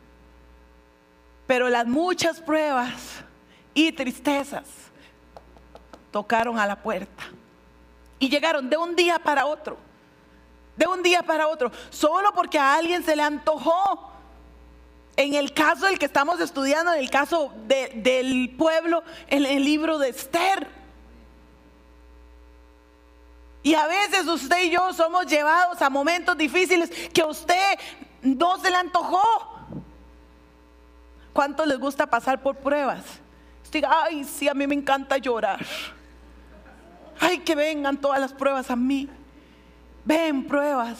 Pero 1.45 1.69
las 1.69 1.85
muchas 1.85 2.41
pruebas 2.41 3.23
y 3.73 3.91
tristezas 3.91 4.65
tocaron 6.11 6.59
a 6.59 6.65
la 6.65 6.81
puerta 6.81 7.23
y 8.19 8.29
llegaron 8.29 8.69
de 8.69 8.77
un 8.77 8.95
día 8.95 9.19
para 9.19 9.45
otro. 9.45 9.77
De 10.75 10.85
un 10.85 11.01
día 11.01 11.23
para 11.23 11.47
otro, 11.47 11.71
solo 11.89 12.31
porque 12.33 12.59
a 12.59 12.75
alguien 12.75 13.03
se 13.03 13.15
le 13.15 13.23
antojó 13.23 14.11
en 15.17 15.33
el 15.33 15.51
caso 15.51 15.87
del 15.87 15.97
que 15.97 16.05
estamos 16.05 16.39
estudiando, 16.39 16.93
en 16.93 16.99
el 16.99 17.09
caso 17.09 17.51
del 17.65 18.53
pueblo, 18.55 19.03
en 19.27 19.45
el 19.45 19.65
libro 19.65 19.97
de 19.97 20.09
Esther. 20.09 20.67
Y 23.63 23.73
a 23.73 23.87
veces 23.87 24.27
usted 24.27 24.63
y 24.63 24.69
yo 24.69 24.93
somos 24.93 25.25
llevados 25.25 25.81
a 25.81 25.89
momentos 25.89 26.37
difíciles 26.37 26.91
que 27.11 27.23
usted 27.23 27.79
no 28.21 28.59
se 28.59 28.69
le 28.69 28.77
antojó. 28.77 29.21
¿Cuánto 31.33 31.65
les 31.65 31.79
gusta 31.79 32.05
pasar 32.05 32.41
por 32.41 32.55
pruebas? 32.55 33.03
Diga, 33.71 33.89
ay, 34.03 34.23
sí, 34.23 34.47
a 34.47 34.53
mí 34.53 34.65
me 34.65 34.75
encanta 34.75 35.17
llorar. 35.17 35.65
Ay, 37.19 37.39
que 37.39 37.55
vengan 37.55 37.97
todas 37.97 38.19
las 38.19 38.33
pruebas 38.33 38.69
a 38.69 38.75
mí. 38.75 39.09
Ven 40.05 40.47
pruebas. 40.47 40.97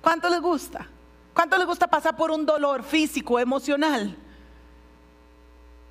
¿Cuánto 0.00 0.28
les 0.28 0.40
gusta? 0.40 0.88
¿Cuánto 1.34 1.56
les 1.56 1.66
gusta 1.66 1.86
pasar 1.86 2.16
por 2.16 2.30
un 2.30 2.44
dolor 2.44 2.82
físico, 2.82 3.38
emocional? 3.38 4.16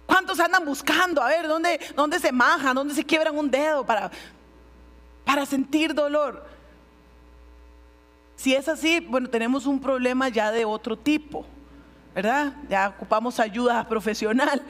¿Cuántos 0.05 0.39
andan 0.39 0.65
buscando 0.65 1.21
a 1.21 1.27
ver 1.27 1.48
dónde, 1.48 1.79
dónde 1.95 2.19
se 2.19 2.31
majan, 2.31 2.75
dónde 2.75 2.93
se 2.93 3.03
quiebran 3.03 3.38
un 3.38 3.50
dedo 3.50 3.86
para, 3.86 4.12
para 5.25 5.45
sentir 5.45 5.93
dolor? 5.93 6.45
Si 8.36 8.53
es 8.53 8.67
así, 8.67 9.00
bueno, 9.00 9.29
tenemos 9.29 9.65
un 9.65 9.79
problema 9.79 10.27
ya 10.29 10.51
de 10.51 10.65
otro 10.65 10.98
tipo, 10.98 11.45
¿verdad? 12.13 12.53
Ya 12.69 12.89
ocupamos 12.89 13.39
ayuda 13.39 13.88
profesional. 13.88 14.62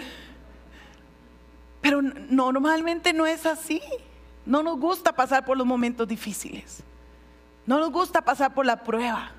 Pero 1.81 2.01
normalmente 2.01 3.13
no 3.13 3.25
es 3.25 3.45
así. 3.45 3.81
No 4.45 4.61
nos 4.61 4.79
gusta 4.79 5.11
pasar 5.11 5.45
por 5.45 5.57
los 5.57 5.65
momentos 5.65 6.07
difíciles. 6.07 6.83
No 7.65 7.79
nos 7.79 7.91
gusta 7.91 8.21
pasar 8.21 8.53
por 8.53 8.65
la 8.65 8.83
prueba. 8.83 9.31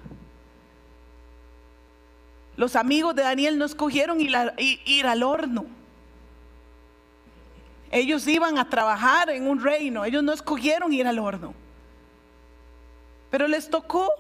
Los 2.57 2.77
amigos 2.77 3.15
de 3.15 3.23
Daniel 3.23 3.59
no 3.59 3.65
escogieron 3.65 4.21
ir, 4.21 5.07
al 5.07 5.23
horno. 5.23 5.67
Ellos 7.91 8.27
iban 8.27 8.59
a 8.59 8.69
trabajar 8.69 9.31
en 9.31 9.49
un 9.49 9.63
reino, 9.63 10.05
ellos 10.05 10.23
no 10.23 10.33
escogieron 10.33 10.93
ir 10.93 11.07
al 11.07 11.19
horno. 11.19 11.55
Pero 13.31 13.49
les 13.49 13.69
tocó 13.71 14.11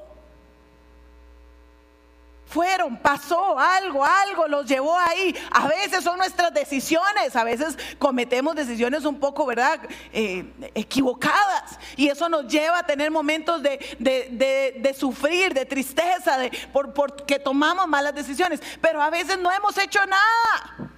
fueron, 2.52 2.98
pasó 2.98 3.58
algo, 3.58 4.04
algo 4.04 4.46
los 4.46 4.66
llevó 4.66 4.98
ahí. 4.98 5.34
A 5.50 5.66
veces 5.68 6.04
son 6.04 6.18
nuestras 6.18 6.52
decisiones, 6.52 7.34
a 7.34 7.44
veces 7.44 7.78
cometemos 7.98 8.54
decisiones 8.54 9.04
un 9.04 9.18
poco, 9.18 9.46
¿verdad? 9.46 9.80
Eh, 10.12 10.44
equivocadas. 10.74 11.78
Y 11.96 12.08
eso 12.08 12.28
nos 12.28 12.46
lleva 12.46 12.80
a 12.80 12.86
tener 12.86 13.10
momentos 13.10 13.62
de, 13.62 14.94
sufrir, 14.98 15.54
de 15.54 15.64
tristeza, 15.64 16.36
de, 16.38 16.50
por, 16.72 16.92
porque 16.92 17.38
tomamos 17.38 17.88
malas 17.88 18.14
decisiones. 18.14 18.60
Pero 18.80 19.00
a 19.00 19.08
veces 19.08 19.38
no 19.38 19.50
hemos 19.50 19.76
hecho 19.78 20.04
nada. 20.06 20.90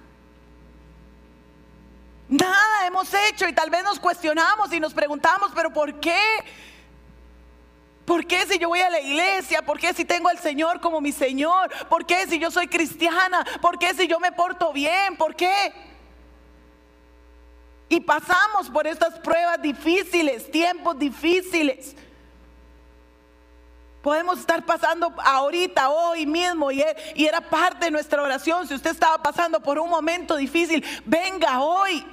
Nada 2.27 2.87
hemos 2.87 3.13
hecho 3.29 3.47
y 3.47 3.53
tal 3.53 3.69
vez 3.69 3.83
nos 3.83 3.99
cuestionamos 3.99 4.73
y 4.73 4.79
nos 4.79 4.93
preguntamos, 4.93 5.51
pero 5.55 5.71
¿por 5.71 5.99
qué? 5.99 6.19
¿Por 8.05 8.27
qué 8.27 8.45
si 8.45 8.59
yo 8.59 8.69
voy 8.69 8.79
a 8.79 8.89
la 8.89 8.99
iglesia? 8.99 9.63
¿Por 9.63 9.79
qué 9.79 9.93
si 9.93 10.05
tengo 10.05 10.29
al 10.29 10.37
Señor 10.37 10.79
como 10.79 11.01
mi 11.01 11.11
Señor? 11.11 11.71
¿Por 11.89 12.05
qué 12.05 12.27
si 12.27 12.37
yo 12.37 12.51
soy 12.51 12.67
cristiana? 12.67 13.43
¿Por 13.61 13.79
qué 13.79 13.93
si 13.95 14.07
yo 14.07 14.19
me 14.19 14.31
porto 14.31 14.71
bien? 14.71 15.17
¿Por 15.17 15.35
qué? 15.35 15.73
Y 17.89 17.99
pasamos 17.99 18.69
por 18.69 18.85
estas 18.85 19.19
pruebas 19.19 19.61
difíciles, 19.61 20.51
tiempos 20.51 20.97
difíciles. 20.99 21.95
Podemos 24.03 24.39
estar 24.39 24.63
pasando 24.63 25.11
ahorita, 25.23 25.89
hoy 25.89 26.27
mismo, 26.27 26.71
y 26.71 26.83
era 27.15 27.41
parte 27.41 27.85
de 27.85 27.91
nuestra 27.91 28.21
oración. 28.21 28.67
Si 28.67 28.75
usted 28.75 28.91
estaba 28.91 29.17
pasando 29.17 29.59
por 29.59 29.79
un 29.79 29.89
momento 29.89 30.35
difícil, 30.35 30.85
venga 31.05 31.59
hoy. 31.61 32.05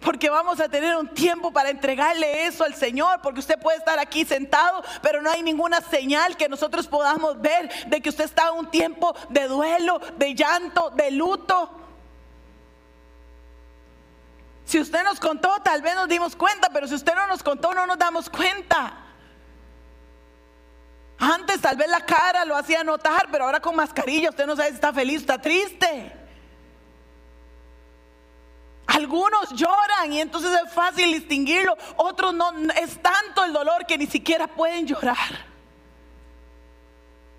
Porque 0.00 0.30
vamos 0.30 0.60
a 0.60 0.68
tener 0.68 0.96
un 0.96 1.08
tiempo 1.08 1.52
para 1.52 1.70
entregarle 1.70 2.46
eso 2.46 2.64
al 2.64 2.74
Señor. 2.74 3.20
Porque 3.20 3.40
usted 3.40 3.58
puede 3.58 3.78
estar 3.78 3.98
aquí 3.98 4.24
sentado, 4.24 4.82
pero 5.02 5.20
no 5.20 5.30
hay 5.30 5.42
ninguna 5.42 5.80
señal 5.80 6.36
que 6.36 6.48
nosotros 6.48 6.86
podamos 6.86 7.40
ver 7.40 7.86
de 7.86 8.00
que 8.00 8.08
usted 8.08 8.24
está 8.24 8.48
en 8.48 8.58
un 8.58 8.70
tiempo 8.70 9.14
de 9.28 9.48
duelo, 9.48 10.00
de 10.16 10.34
llanto, 10.34 10.90
de 10.90 11.10
luto. 11.10 11.74
Si 14.64 14.78
usted 14.78 15.02
nos 15.02 15.18
contó, 15.18 15.50
tal 15.62 15.80
vez 15.80 15.94
nos 15.94 16.08
dimos 16.08 16.36
cuenta, 16.36 16.68
pero 16.70 16.86
si 16.86 16.94
usted 16.94 17.14
no 17.14 17.26
nos 17.26 17.42
contó, 17.42 17.72
no 17.72 17.86
nos 17.86 17.98
damos 17.98 18.28
cuenta. 18.28 18.98
Antes 21.18 21.60
tal 21.60 21.76
vez 21.76 21.88
la 21.88 22.04
cara 22.04 22.44
lo 22.44 22.54
hacía 22.54 22.84
notar, 22.84 23.28
pero 23.32 23.44
ahora 23.44 23.60
con 23.60 23.74
mascarilla 23.74 24.30
usted 24.30 24.46
no 24.46 24.54
sabe 24.54 24.68
si 24.68 24.74
está 24.74 24.92
feliz 24.92 25.22
está 25.22 25.40
triste. 25.40 26.17
Algunos 28.98 29.50
lloran 29.50 30.12
y 30.12 30.20
entonces 30.20 30.50
es 30.64 30.72
fácil 30.72 31.12
distinguirlo. 31.12 31.78
Otros 31.96 32.34
no, 32.34 32.50
es 32.82 33.00
tanto 33.00 33.44
el 33.44 33.52
dolor 33.52 33.86
que 33.86 33.96
ni 33.96 34.08
siquiera 34.08 34.48
pueden 34.48 34.88
llorar. 34.88 35.46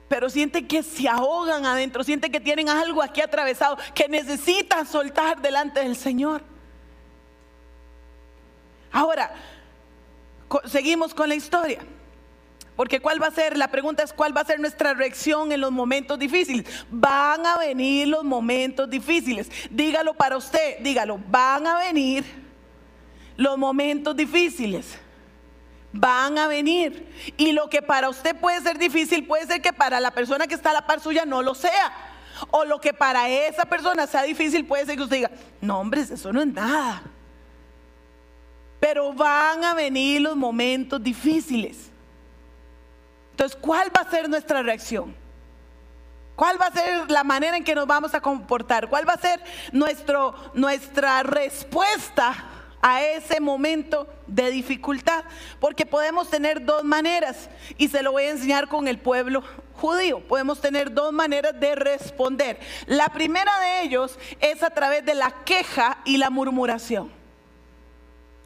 Pero 0.07 0.29
sienten 0.29 0.65
que 0.69 0.83
se 0.83 1.09
ahogan 1.09 1.65
adentro, 1.65 2.01
sienten 2.05 2.31
que 2.31 2.39
tienen 2.39 2.69
algo 2.69 3.03
aquí 3.03 3.19
atravesado, 3.19 3.77
que 3.93 4.07
necesitan 4.07 4.87
soltar 4.87 5.41
delante 5.41 5.81
del 5.81 5.97
Señor. 5.97 6.41
Ahora, 8.93 9.35
seguimos 10.63 11.13
con 11.13 11.27
la 11.27 11.35
historia. 11.35 11.81
Porque 12.79 13.01
cuál 13.01 13.21
va 13.21 13.27
a 13.27 13.31
ser, 13.31 13.57
la 13.57 13.67
pregunta 13.67 14.03
es 14.03 14.13
cuál 14.13 14.33
va 14.33 14.39
a 14.39 14.45
ser 14.45 14.57
nuestra 14.57 14.93
reacción 14.93 15.51
en 15.51 15.59
los 15.59 15.69
momentos 15.69 16.17
difíciles. 16.17 16.65
Van 16.89 17.45
a 17.45 17.57
venir 17.57 18.07
los 18.07 18.23
momentos 18.23 18.89
difíciles. 18.89 19.51
Dígalo 19.69 20.13
para 20.13 20.37
usted, 20.37 20.79
dígalo, 20.79 21.19
van 21.27 21.67
a 21.67 21.77
venir 21.79 22.23
los 23.35 23.57
momentos 23.57 24.15
difíciles. 24.15 24.97
Van 25.91 26.37
a 26.37 26.47
venir. 26.47 27.05
Y 27.35 27.51
lo 27.51 27.69
que 27.69 27.81
para 27.81 28.07
usted 28.07 28.33
puede 28.33 28.61
ser 28.61 28.77
difícil 28.77 29.27
puede 29.27 29.45
ser 29.45 29.61
que 29.61 29.73
para 29.73 29.99
la 29.99 30.11
persona 30.11 30.47
que 30.47 30.55
está 30.55 30.69
a 30.69 30.75
la 30.75 30.87
par 30.87 31.01
suya 31.01 31.25
no 31.25 31.41
lo 31.41 31.55
sea. 31.55 31.91
O 32.49 32.63
lo 32.63 32.79
que 32.79 32.93
para 32.93 33.27
esa 33.27 33.65
persona 33.65 34.07
sea 34.07 34.23
difícil 34.23 34.65
puede 34.65 34.85
ser 34.85 34.95
que 34.95 35.03
usted 35.03 35.17
diga, 35.17 35.31
no 35.59 35.81
hombre, 35.81 35.99
eso 35.99 36.31
no 36.31 36.39
es 36.39 36.47
nada. 36.47 37.03
Pero 38.79 39.11
van 39.11 39.65
a 39.65 39.73
venir 39.73 40.21
los 40.21 40.37
momentos 40.37 41.03
difíciles. 41.03 41.88
Entonces, 43.39 43.57
¿cuál 43.61 43.89
va 43.95 44.01
a 44.01 44.11
ser 44.11 44.27
nuestra 44.27 44.61
reacción? 44.61 45.15
¿Cuál 46.35 46.61
va 46.61 46.65
a 46.65 46.73
ser 46.73 47.09
la 47.09 47.23
manera 47.23 47.55
en 47.55 47.63
que 47.63 47.73
nos 47.73 47.87
vamos 47.87 48.13
a 48.13 48.19
comportar? 48.19 48.89
¿Cuál 48.89 49.07
va 49.07 49.13
a 49.13 49.17
ser 49.17 49.41
nuestro, 49.71 50.35
nuestra 50.53 51.23
respuesta 51.23 52.35
a 52.81 53.01
ese 53.01 53.39
momento 53.39 54.09
de 54.27 54.51
dificultad? 54.51 55.23
Porque 55.61 55.85
podemos 55.85 56.29
tener 56.29 56.65
dos 56.65 56.83
maneras 56.83 57.49
y 57.77 57.87
se 57.87 58.03
lo 58.03 58.11
voy 58.11 58.23
a 58.23 58.31
enseñar 58.31 58.67
con 58.67 58.89
el 58.89 58.99
pueblo 58.99 59.41
judío. 59.75 60.19
Podemos 60.27 60.59
tener 60.59 60.93
dos 60.93 61.13
maneras 61.13 61.57
de 61.57 61.75
responder. 61.75 62.59
La 62.87 63.07
primera 63.07 63.57
de 63.61 63.83
ellos 63.83 64.19
es 64.41 64.63
a 64.63 64.69
través 64.69 65.05
de 65.05 65.15
la 65.15 65.31
queja 65.45 65.99
y 66.03 66.17
la 66.17 66.29
murmuración. 66.29 67.09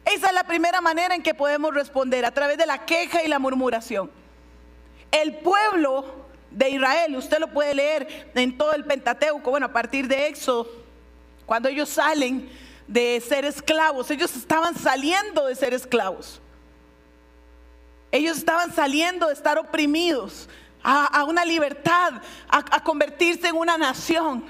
Esa 0.04 0.28
es 0.28 0.34
la 0.34 0.44
primera 0.44 0.80
manera 0.80 1.16
en 1.16 1.22
que 1.24 1.34
podemos 1.34 1.74
responder, 1.74 2.24
a 2.24 2.30
través 2.30 2.58
de 2.58 2.66
la 2.66 2.86
queja 2.86 3.24
y 3.24 3.26
la 3.26 3.40
murmuración. 3.40 4.22
El 5.14 5.36
pueblo 5.36 6.04
de 6.50 6.70
Israel, 6.70 7.14
usted 7.14 7.38
lo 7.38 7.46
puede 7.52 7.72
leer 7.72 8.32
en 8.34 8.58
todo 8.58 8.72
el 8.72 8.84
Pentateuco, 8.84 9.48
bueno, 9.48 9.66
a 9.66 9.72
partir 9.72 10.08
de 10.08 10.26
Éxodo, 10.26 10.68
cuando 11.46 11.68
ellos 11.68 11.88
salen 11.88 12.50
de 12.88 13.22
ser 13.24 13.44
esclavos, 13.44 14.10
ellos 14.10 14.34
estaban 14.34 14.74
saliendo 14.76 15.46
de 15.46 15.54
ser 15.54 15.72
esclavos. 15.72 16.40
Ellos 18.10 18.38
estaban 18.38 18.74
saliendo 18.74 19.28
de 19.28 19.34
estar 19.34 19.56
oprimidos 19.56 20.48
a, 20.82 21.22
una 21.22 21.44
libertad, 21.44 22.14
a 22.48 22.82
convertirse 22.82 23.46
en 23.46 23.56
una 23.56 23.78
nación. 23.78 24.44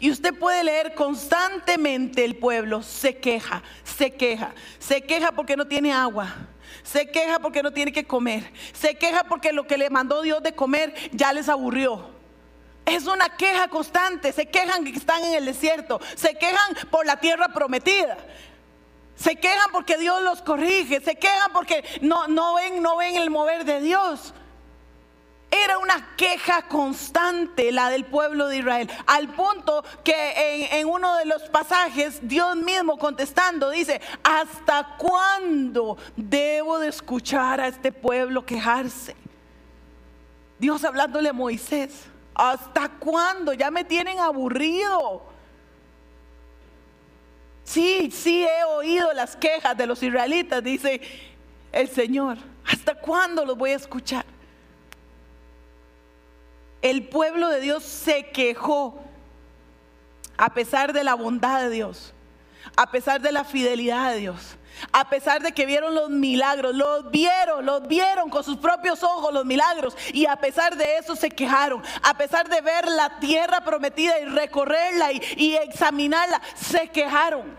Y 0.00 0.10
usted 0.10 0.32
puede 0.38 0.62
leer 0.62 0.94
constantemente 0.94 2.24
el 2.24 2.36
pueblo 2.36 2.82
se 2.82 3.16
queja, 3.16 3.62
se 3.82 4.12
queja, 4.12 4.54
se 4.78 5.02
queja 5.02 5.32
porque 5.32 5.56
no 5.56 5.66
tiene 5.66 5.92
agua, 5.92 6.36
se 6.84 7.10
queja 7.10 7.40
porque 7.40 7.62
no 7.62 7.72
tiene 7.72 7.92
que 7.92 8.06
comer. 8.06 8.50
Se 8.72 8.94
queja 8.94 9.24
porque 9.24 9.52
lo 9.52 9.66
que 9.66 9.76
le 9.76 9.90
mandó 9.90 10.22
Dios 10.22 10.42
de 10.42 10.54
comer 10.54 10.94
ya 11.12 11.32
les 11.32 11.48
aburrió. 11.48 12.10
Es 12.86 13.06
una 13.06 13.36
queja 13.36 13.68
constante. 13.68 14.32
Se 14.32 14.46
quejan 14.46 14.84
que 14.84 14.90
están 14.92 15.22
en 15.24 15.34
el 15.34 15.44
desierto. 15.44 16.00
Se 16.14 16.34
quejan 16.36 16.74
por 16.90 17.04
la 17.04 17.20
tierra 17.20 17.48
prometida. 17.48 18.16
Se 19.16 19.36
quejan 19.36 19.70
porque 19.72 19.98
Dios 19.98 20.22
los 20.22 20.40
corrige. 20.40 21.00
Se 21.00 21.16
quejan 21.16 21.52
porque 21.52 21.84
no, 22.00 22.28
no 22.28 22.54
ven, 22.54 22.82
no 22.82 22.96
ven 22.96 23.16
el 23.16 23.30
mover 23.30 23.64
de 23.64 23.80
Dios. 23.80 24.32
Era 25.50 25.78
una 25.78 26.14
queja 26.16 26.62
constante 26.62 27.72
la 27.72 27.88
del 27.88 28.04
pueblo 28.04 28.48
de 28.48 28.58
Israel, 28.58 28.90
al 29.06 29.28
punto 29.28 29.82
que 30.04 30.68
en, 30.78 30.86
uno 30.86 31.16
de 31.16 31.24
los 31.24 31.42
pasajes 31.48 32.18
Dios 32.22 32.56
mismo 32.56 32.98
contestando 32.98 33.70
dice, 33.70 34.00
¿hasta 34.22 34.96
cuándo 34.98 35.96
debo 36.16 36.78
de 36.78 36.88
escuchar 36.88 37.60
a 37.62 37.68
este 37.68 37.92
pueblo 37.92 38.44
quejarse? 38.44 39.16
Dios 40.58 40.84
hablándole 40.84 41.30
a 41.30 41.32
Moisés, 41.32 42.04
¿hasta 42.34 42.90
cuándo? 42.90 43.54
Ya 43.54 43.70
me 43.70 43.84
tienen 43.84 44.18
aburrido. 44.18 45.22
Sí, 47.64 48.10
sí 48.10 48.44
he 48.44 48.64
oído 48.64 49.12
las 49.14 49.34
quejas 49.36 49.76
de 49.76 49.86
los 49.86 50.02
israelitas, 50.02 50.62
dice 50.62 51.00
el 51.72 51.88
Señor. 51.88 52.36
¿Hasta 52.66 52.94
cuándo 52.94 53.46
los 53.46 53.56
voy 53.56 53.70
a 53.70 53.76
escuchar? 53.76 54.26
El 56.82 57.08
pueblo 57.08 57.48
de 57.48 57.60
Dios 57.60 57.84
se 57.84 58.30
quejó 58.30 59.00
a 60.36 60.54
pesar 60.54 60.92
de 60.92 61.04
la 61.04 61.14
bondad 61.14 61.60
de 61.60 61.70
Dios, 61.70 62.14
a 62.76 62.90
pesar 62.90 63.20
de 63.20 63.32
la 63.32 63.44
fidelidad 63.44 64.12
de 64.12 64.18
Dios, 64.18 64.56
a 64.92 65.10
pesar 65.10 65.42
de 65.42 65.50
que 65.52 65.66
vieron 65.66 65.94
los 65.94 66.10
milagros, 66.10 66.74
los 66.74 67.10
vieron, 67.10 67.66
los 67.66 67.88
vieron 67.88 68.30
con 68.30 68.44
sus 68.44 68.56
propios 68.58 69.02
ojos 69.02 69.34
los 69.34 69.44
milagros 69.44 69.96
y 70.12 70.26
a 70.26 70.36
pesar 70.36 70.76
de 70.76 70.98
eso 70.98 71.16
se 71.16 71.30
quejaron, 71.30 71.82
a 72.02 72.16
pesar 72.16 72.48
de 72.48 72.60
ver 72.60 72.86
la 72.86 73.18
tierra 73.18 73.64
prometida 73.64 74.20
y 74.20 74.26
recorrerla 74.26 75.12
y, 75.12 75.20
y 75.36 75.56
examinarla, 75.56 76.40
se 76.54 76.88
quejaron. 76.88 77.56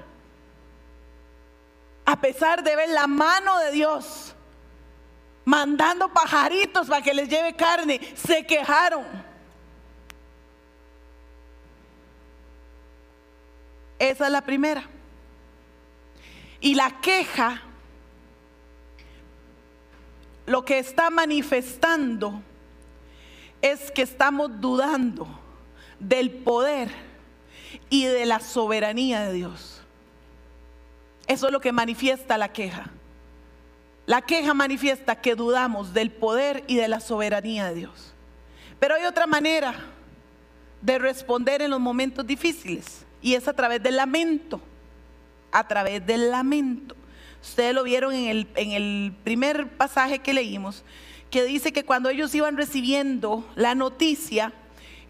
A 2.05 2.19
pesar 2.21 2.63
de 2.63 2.75
ver 2.75 2.89
la 2.89 3.07
mano 3.07 3.59
de 3.59 3.71
Dios, 3.71 4.33
mandando 5.49 6.13
pajaritos 6.13 6.87
para 6.87 7.01
que 7.01 7.11
les 7.11 7.27
lleve 7.27 7.55
carne, 7.55 7.99
se 8.15 8.45
quejaron. 8.45 9.03
Esa 13.97 14.27
es 14.27 14.31
la 14.31 14.41
primera. 14.41 14.83
Y 16.61 16.75
la 16.75 17.01
queja, 17.01 17.63
lo 20.45 20.63
que 20.63 20.77
está 20.77 21.09
manifestando 21.09 22.43
es 23.59 23.89
que 23.89 24.03
estamos 24.03 24.61
dudando 24.61 25.27
del 25.99 26.29
poder 26.29 26.91
y 27.89 28.05
de 28.05 28.27
la 28.27 28.39
soberanía 28.39 29.21
de 29.21 29.33
Dios. 29.33 29.81
Eso 31.25 31.47
es 31.47 31.51
lo 31.51 31.59
que 31.59 31.71
manifiesta 31.71 32.37
la 32.37 32.53
queja. 32.53 32.91
La 34.09 34.23
queja 34.23 34.55
manifiesta 34.55 35.21
que 35.21 35.35
dudamos 35.35 35.93
del 35.93 36.09
poder 36.09 36.63
y 36.65 36.77
de 36.77 36.87
la 36.87 36.99
soberanía 36.99 37.67
de 37.67 37.75
Dios. 37.75 38.15
Pero 38.79 38.95
hay 38.95 39.05
otra 39.05 39.27
manera 39.27 39.75
de 40.81 40.97
responder 40.97 41.61
en 41.61 41.69
los 41.69 41.79
momentos 41.79 42.25
difíciles 42.25 43.05
y 43.21 43.35
es 43.35 43.47
a 43.47 43.53
través 43.53 43.83
del 43.83 43.97
lamento. 43.97 44.61
A 45.51 45.67
través 45.67 46.03
del 46.07 46.31
lamento. 46.31 46.95
Ustedes 47.39 47.75
lo 47.75 47.83
vieron 47.83 48.15
en 48.15 48.47
el, 48.55 49.13
primer 49.23 49.69
pasaje 49.77 50.17
que 50.17 50.33
leímos, 50.33 50.83
que 51.29 51.43
dice 51.43 51.71
que 51.71 51.85
cuando 51.85 52.09
ellos 52.09 52.33
iban 52.33 52.57
recibiendo 52.57 53.47
la 53.53 53.75
noticia, 53.75 54.53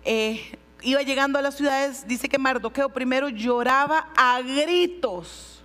eh, 0.04 0.58
iba 0.82 1.04
llegando 1.04 1.40
a 1.40 1.42
las 1.42 1.56
ciudades, 1.56 2.06
dice 2.06 2.28
que 2.28 2.38
Mardoqueo 2.38 2.90
primero 2.90 3.30
lloraba 3.30 4.10
a 4.18 4.42
gritos, 4.42 5.64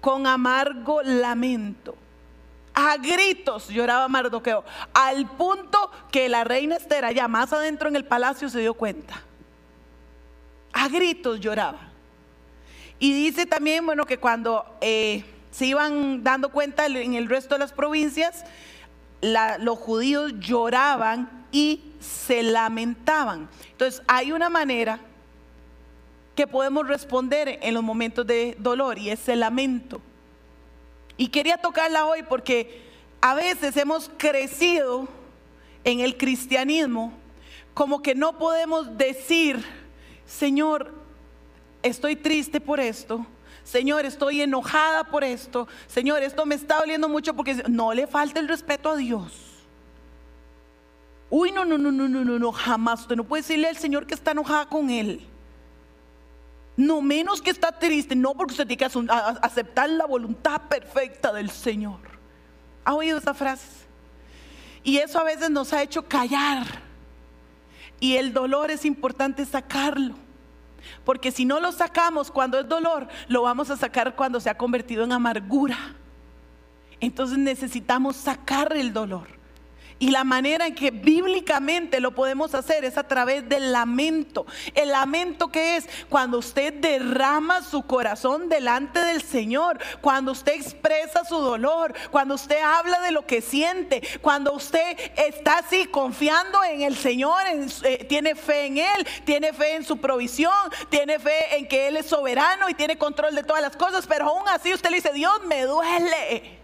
con 0.00 0.26
amargo 0.26 1.02
lamento 1.02 1.94
A 2.80 2.96
gritos 2.96 3.66
lloraba 3.70 4.06
Mardoqueo, 4.06 4.62
al 4.94 5.28
punto 5.32 5.90
que 6.12 6.28
la 6.28 6.44
reina 6.44 6.76
Esther, 6.76 7.04
allá 7.04 7.26
más 7.26 7.52
adentro 7.52 7.88
en 7.88 7.96
el 7.96 8.04
palacio, 8.04 8.48
se 8.48 8.60
dio 8.60 8.72
cuenta. 8.72 9.20
A 10.72 10.86
gritos 10.86 11.40
lloraba. 11.40 11.90
Y 13.00 13.12
dice 13.12 13.46
también, 13.46 13.84
bueno, 13.84 14.06
que 14.06 14.18
cuando 14.18 14.64
eh, 14.80 15.24
se 15.50 15.66
iban 15.66 16.22
dando 16.22 16.50
cuenta 16.50 16.86
en 16.86 17.14
el 17.14 17.28
resto 17.28 17.56
de 17.56 17.58
las 17.58 17.72
provincias, 17.72 18.44
los 19.22 19.76
judíos 19.76 20.34
lloraban 20.38 21.46
y 21.50 21.82
se 21.98 22.44
lamentaban. 22.44 23.48
Entonces, 23.72 24.04
hay 24.06 24.30
una 24.30 24.50
manera 24.50 25.00
que 26.36 26.46
podemos 26.46 26.86
responder 26.86 27.58
en 27.60 27.74
los 27.74 27.82
momentos 27.82 28.24
de 28.24 28.54
dolor 28.60 29.00
y 29.00 29.10
es 29.10 29.28
el 29.28 29.40
lamento. 29.40 30.00
Y 31.18 31.28
quería 31.28 31.58
tocarla 31.58 32.06
hoy 32.06 32.22
porque 32.22 32.80
a 33.20 33.34
veces 33.34 33.76
hemos 33.76 34.10
crecido 34.16 35.08
en 35.84 36.00
el 36.00 36.16
cristianismo 36.16 37.12
como 37.74 38.02
que 38.02 38.14
no 38.14 38.38
podemos 38.38 38.96
decir, 38.96 39.62
Señor, 40.26 40.94
estoy 41.82 42.16
triste 42.16 42.60
por 42.60 42.80
esto. 42.80 43.26
Señor, 43.64 44.06
estoy 44.06 44.40
enojada 44.40 45.04
por 45.04 45.24
esto. 45.24 45.68
Señor, 45.88 46.22
esto 46.22 46.46
me 46.46 46.54
está 46.54 46.78
doliendo 46.78 47.08
mucho 47.08 47.34
porque 47.34 47.62
no 47.68 47.92
le 47.92 48.06
falta 48.06 48.40
el 48.40 48.48
respeto 48.48 48.88
a 48.88 48.96
Dios. 48.96 49.48
Uy, 51.30 51.52
no, 51.52 51.64
no, 51.64 51.76
no, 51.76 51.90
no, 51.92 52.08
no, 52.08 52.24
no, 52.24 52.38
no, 52.38 52.52
jamás. 52.52 53.02
Usted 53.02 53.16
no 53.16 53.24
puede 53.24 53.42
decirle 53.42 53.68
al 53.68 53.76
Señor 53.76 54.06
que 54.06 54.14
está 54.14 54.30
enojada 54.30 54.66
con 54.66 54.88
Él. 54.88 55.26
No 56.78 57.02
menos 57.02 57.42
que 57.42 57.50
está 57.50 57.72
triste, 57.72 58.14
no 58.14 58.34
porque 58.34 58.52
usted 58.52 58.64
tiene 58.64 58.78
que 58.78 58.84
aceptar 59.42 59.90
la 59.90 60.06
voluntad 60.06 60.62
perfecta 60.68 61.32
del 61.32 61.50
Señor. 61.50 61.98
¿Ha 62.84 62.94
oído 62.94 63.18
esa 63.18 63.34
frase? 63.34 63.66
Y 64.84 64.98
eso 64.98 65.18
a 65.18 65.24
veces 65.24 65.50
nos 65.50 65.72
ha 65.72 65.82
hecho 65.82 66.06
callar. 66.06 66.64
Y 67.98 68.14
el 68.14 68.32
dolor 68.32 68.70
es 68.70 68.84
importante 68.84 69.44
sacarlo. 69.44 70.14
Porque 71.04 71.32
si 71.32 71.44
no 71.44 71.58
lo 71.58 71.72
sacamos 71.72 72.30
cuando 72.30 72.60
es 72.60 72.68
dolor, 72.68 73.08
lo 73.26 73.42
vamos 73.42 73.70
a 73.70 73.76
sacar 73.76 74.14
cuando 74.14 74.38
se 74.38 74.48
ha 74.48 74.56
convertido 74.56 75.02
en 75.02 75.10
amargura. 75.10 75.96
Entonces 77.00 77.38
necesitamos 77.38 78.14
sacar 78.14 78.72
el 78.76 78.92
dolor. 78.92 79.37
Y 80.00 80.10
la 80.10 80.22
manera 80.22 80.66
en 80.66 80.76
que 80.76 80.92
bíblicamente 80.92 82.00
lo 82.00 82.12
podemos 82.12 82.54
hacer 82.54 82.84
es 82.84 82.96
a 82.96 83.08
través 83.08 83.48
del 83.48 83.72
lamento. 83.72 84.46
El 84.74 84.90
lamento 84.90 85.48
que 85.48 85.76
es 85.76 85.88
cuando 86.08 86.38
usted 86.38 86.72
derrama 86.74 87.62
su 87.62 87.82
corazón 87.82 88.48
delante 88.48 89.00
del 89.00 89.22
Señor, 89.22 89.78
cuando 90.00 90.32
usted 90.32 90.52
expresa 90.52 91.24
su 91.24 91.38
dolor, 91.38 91.94
cuando 92.12 92.36
usted 92.36 92.60
habla 92.60 93.00
de 93.00 93.10
lo 93.10 93.26
que 93.26 93.42
siente, 93.42 94.00
cuando 94.20 94.52
usted 94.52 94.96
está 95.16 95.58
así 95.58 95.86
confiando 95.86 96.62
en 96.62 96.82
el 96.82 96.96
Señor, 96.96 97.42
eh, 97.82 98.04
tiene 98.08 98.36
fe 98.36 98.66
en 98.66 98.78
Él, 98.78 99.06
tiene 99.24 99.52
fe 99.52 99.74
en 99.74 99.84
su 99.84 99.98
provisión, 99.98 100.52
tiene 100.90 101.18
fe 101.18 101.56
en 101.56 101.66
que 101.66 101.88
Él 101.88 101.96
es 101.96 102.06
soberano 102.06 102.68
y 102.68 102.74
tiene 102.74 102.96
control 102.96 103.34
de 103.34 103.42
todas 103.42 103.62
las 103.62 103.76
cosas, 103.76 104.06
pero 104.06 104.26
aún 104.26 104.48
así 104.48 104.72
usted 104.72 104.90
le 104.90 104.96
dice, 104.96 105.12
Dios 105.12 105.44
me 105.44 105.62
duele, 105.62 106.58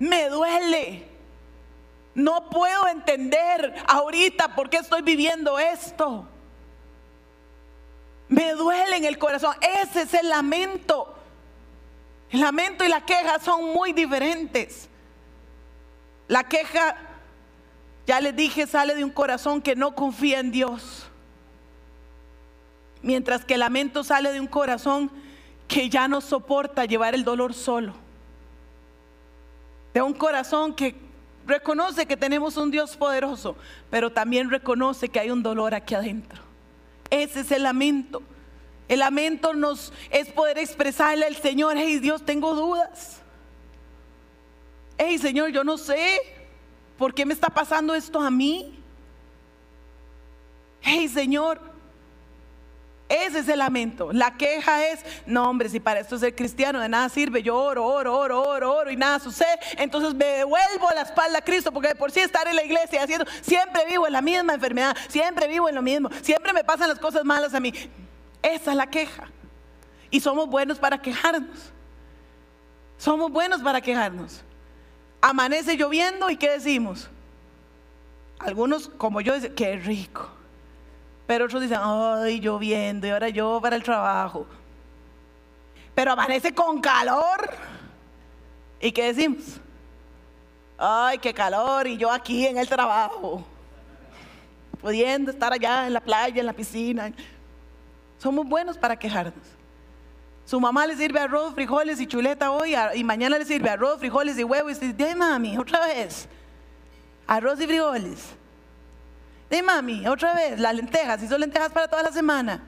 me 0.00 0.28
duele. 0.28 1.13
No 2.14 2.48
puedo 2.48 2.86
entender 2.86 3.74
ahorita 3.88 4.54
por 4.54 4.70
qué 4.70 4.78
estoy 4.78 5.02
viviendo 5.02 5.58
esto. 5.58 6.26
Me 8.28 8.52
duele 8.52 8.96
en 8.96 9.04
el 9.04 9.18
corazón. 9.18 9.54
Ese 9.82 10.02
es 10.02 10.14
el 10.14 10.28
lamento. 10.28 11.14
El 12.30 12.40
lamento 12.40 12.84
y 12.84 12.88
la 12.88 13.04
queja 13.04 13.38
son 13.40 13.72
muy 13.72 13.92
diferentes. 13.92 14.88
La 16.28 16.44
queja, 16.44 16.96
ya 18.06 18.20
les 18.20 18.34
dije, 18.34 18.66
sale 18.66 18.94
de 18.94 19.04
un 19.04 19.10
corazón 19.10 19.60
que 19.60 19.76
no 19.76 19.94
confía 19.94 20.40
en 20.40 20.52
Dios. 20.52 21.06
Mientras 23.02 23.44
que 23.44 23.54
el 23.54 23.60
lamento 23.60 24.04
sale 24.04 24.32
de 24.32 24.40
un 24.40 24.46
corazón 24.46 25.10
que 25.68 25.90
ya 25.90 26.08
no 26.08 26.20
soporta 26.20 26.84
llevar 26.84 27.14
el 27.14 27.24
dolor 27.24 27.54
solo. 27.54 27.94
De 29.92 30.00
un 30.00 30.14
corazón 30.14 30.74
que 30.74 30.96
reconoce 31.46 32.06
que 32.06 32.16
tenemos 32.16 32.56
un 32.56 32.70
Dios 32.70 32.96
poderoso, 32.96 33.56
pero 33.90 34.10
también 34.12 34.50
reconoce 34.50 35.08
que 35.08 35.20
hay 35.20 35.30
un 35.30 35.42
dolor 35.42 35.74
aquí 35.74 35.94
adentro. 35.94 36.42
Ese 37.10 37.40
es 37.40 37.52
el 37.52 37.62
lamento. 37.62 38.22
El 38.88 39.00
lamento 39.00 39.54
nos 39.54 39.92
es 40.10 40.28
poder 40.28 40.58
expresarle 40.58 41.26
al 41.26 41.36
Señor, 41.36 41.76
hey 41.78 41.98
Dios, 41.98 42.24
tengo 42.24 42.54
dudas. 42.54 43.20
Hey 44.98 45.18
Señor, 45.18 45.50
yo 45.50 45.64
no 45.64 45.78
sé 45.78 46.20
por 46.98 47.14
qué 47.14 47.26
me 47.26 47.34
está 47.34 47.48
pasando 47.48 47.94
esto 47.94 48.20
a 48.20 48.30
mí. 48.30 48.78
Hey 50.82 51.08
Señor, 51.08 51.73
ese 53.08 53.40
es 53.40 53.48
el 53.48 53.58
lamento. 53.58 54.12
La 54.12 54.36
queja 54.36 54.86
es, 54.86 55.04
no 55.26 55.48
hombre, 55.48 55.68
si 55.68 55.78
para 55.78 56.00
esto 56.00 56.18
ser 56.18 56.34
cristiano 56.34 56.80
de 56.80 56.88
nada 56.88 57.08
sirve, 57.08 57.42
yo 57.42 57.56
oro, 57.56 57.84
oro, 57.86 58.16
oro, 58.16 58.42
oro, 58.42 58.74
oro 58.76 58.90
y 58.90 58.96
nada 58.96 59.18
sucede, 59.18 59.58
entonces 59.76 60.14
me 60.14 60.24
devuelvo 60.24 60.88
la 60.94 61.02
espalda 61.02 61.38
a 61.38 61.42
Cristo 61.42 61.70
porque 61.70 61.88
de 61.88 61.94
por 61.94 62.10
sí 62.10 62.20
estar 62.20 62.48
en 62.48 62.56
la 62.56 62.64
iglesia 62.64 63.02
haciendo, 63.02 63.26
siempre 63.42 63.84
vivo 63.86 64.06
en 64.06 64.12
la 64.14 64.22
misma 64.22 64.54
enfermedad, 64.54 64.96
siempre 65.08 65.48
vivo 65.48 65.68
en 65.68 65.74
lo 65.74 65.82
mismo, 65.82 66.08
siempre 66.22 66.52
me 66.52 66.64
pasan 66.64 66.88
las 66.88 66.98
cosas 66.98 67.24
malas 67.24 67.54
a 67.54 67.60
mí. 67.60 67.72
Esa 68.42 68.70
es 68.70 68.76
la 68.76 68.86
queja. 68.86 69.28
Y 70.10 70.20
somos 70.20 70.48
buenos 70.48 70.78
para 70.78 71.00
quejarnos. 71.00 71.72
Somos 72.96 73.30
buenos 73.30 73.60
para 73.62 73.80
quejarnos. 73.80 74.42
Amanece 75.20 75.76
lloviendo 75.76 76.30
y 76.30 76.36
¿qué 76.36 76.50
decimos? 76.50 77.08
Algunos 78.38 78.88
como 78.88 79.20
yo 79.20 79.34
dicen, 79.34 79.54
qué 79.54 79.76
rico. 79.76 80.33
Pero 81.26 81.46
otros 81.46 81.62
dicen, 81.62 81.78
ay, 81.80 82.40
lloviendo 82.40 83.06
y 83.06 83.10
ahora 83.10 83.28
yo 83.28 83.60
para 83.60 83.76
el 83.76 83.82
trabajo. 83.82 84.46
Pero 85.94 86.12
amanece 86.12 86.54
con 86.54 86.80
calor. 86.80 87.50
¿Y 88.80 88.92
qué 88.92 89.12
decimos? 89.12 89.60
Ay, 90.76 91.18
qué 91.18 91.32
calor 91.32 91.86
y 91.86 91.96
yo 91.96 92.10
aquí 92.10 92.46
en 92.46 92.58
el 92.58 92.68
trabajo. 92.68 93.44
Pudiendo 94.80 95.30
estar 95.30 95.52
allá 95.52 95.86
en 95.86 95.94
la 95.94 96.00
playa, 96.00 96.40
en 96.40 96.46
la 96.46 96.52
piscina. 96.52 97.12
Somos 98.18 98.46
buenos 98.46 98.76
para 98.76 98.96
quejarnos. 98.96 99.54
Su 100.44 100.60
mamá 100.60 100.86
le 100.86 100.96
sirve 100.96 101.20
arroz, 101.20 101.54
frijoles 101.54 101.98
y 102.00 102.06
chuleta 102.06 102.50
hoy 102.50 102.74
y 102.94 103.02
mañana 103.02 103.38
le 103.38 103.46
sirve 103.46 103.70
arroz, 103.70 103.98
frijoles 103.98 104.38
y 104.38 104.44
huevo 104.44 104.68
y 104.68 104.74
dice, 104.74 105.14
mami, 105.14 105.56
otra 105.56 105.86
vez. 105.86 106.28
Arroz 107.26 107.58
y 107.60 107.66
frijoles. 107.66 108.34
De 109.54 109.62
mami, 109.62 110.04
otra 110.08 110.34
vez, 110.34 110.58
las 110.58 110.74
lentejas, 110.74 111.22
hizo 111.22 111.38
lentejas 111.38 111.70
para 111.70 111.86
toda 111.86 112.02
la 112.02 112.10
semana. 112.10 112.60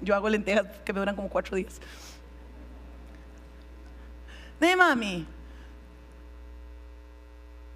Yo 0.00 0.14
hago 0.14 0.26
lentejas 0.30 0.64
que 0.82 0.94
me 0.94 0.98
duran 0.98 1.14
como 1.14 1.28
cuatro 1.28 1.54
días. 1.58 1.78
De 4.58 4.74
mami, 4.74 5.26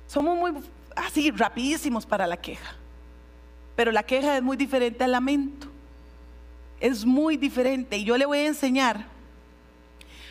somos 0.06 0.38
muy 0.38 0.54
así, 0.94 1.30
rapidísimos 1.30 2.06
para 2.06 2.26
la 2.26 2.38
queja. 2.38 2.76
Pero 3.74 3.92
la 3.92 4.04
queja 4.04 4.38
es 4.38 4.42
muy 4.42 4.56
diferente 4.56 5.04
al 5.04 5.12
lamento. 5.12 5.66
Es 6.80 7.04
muy 7.04 7.36
diferente. 7.36 7.98
Y 7.98 8.04
yo 8.04 8.16
le 8.16 8.24
voy 8.24 8.38
a 8.38 8.46
enseñar 8.46 9.04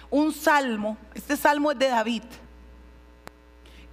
un 0.09 0.33
salmo. 0.33 0.97
Este 1.13 1.37
salmo 1.37 1.71
es 1.71 1.77
de 1.77 1.89
David. 1.89 2.23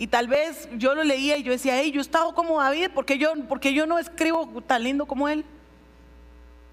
Y 0.02 0.08
tal 0.08 0.26
vez 0.26 0.68
yo 0.78 0.96
lo 0.96 1.04
leía 1.04 1.36
y 1.36 1.44
yo 1.44 1.52
decía, 1.52 1.78
hey, 1.78 1.92
yo 1.92 2.00
he 2.00 2.02
estado 2.02 2.34
como 2.34 2.60
David, 2.60 2.88
porque 2.92 3.18
yo, 3.18 3.34
yo 3.72 3.86
no 3.86 4.00
escribo 4.00 4.48
tan 4.66 4.82
lindo 4.82 5.06
como 5.06 5.28
él? 5.28 5.44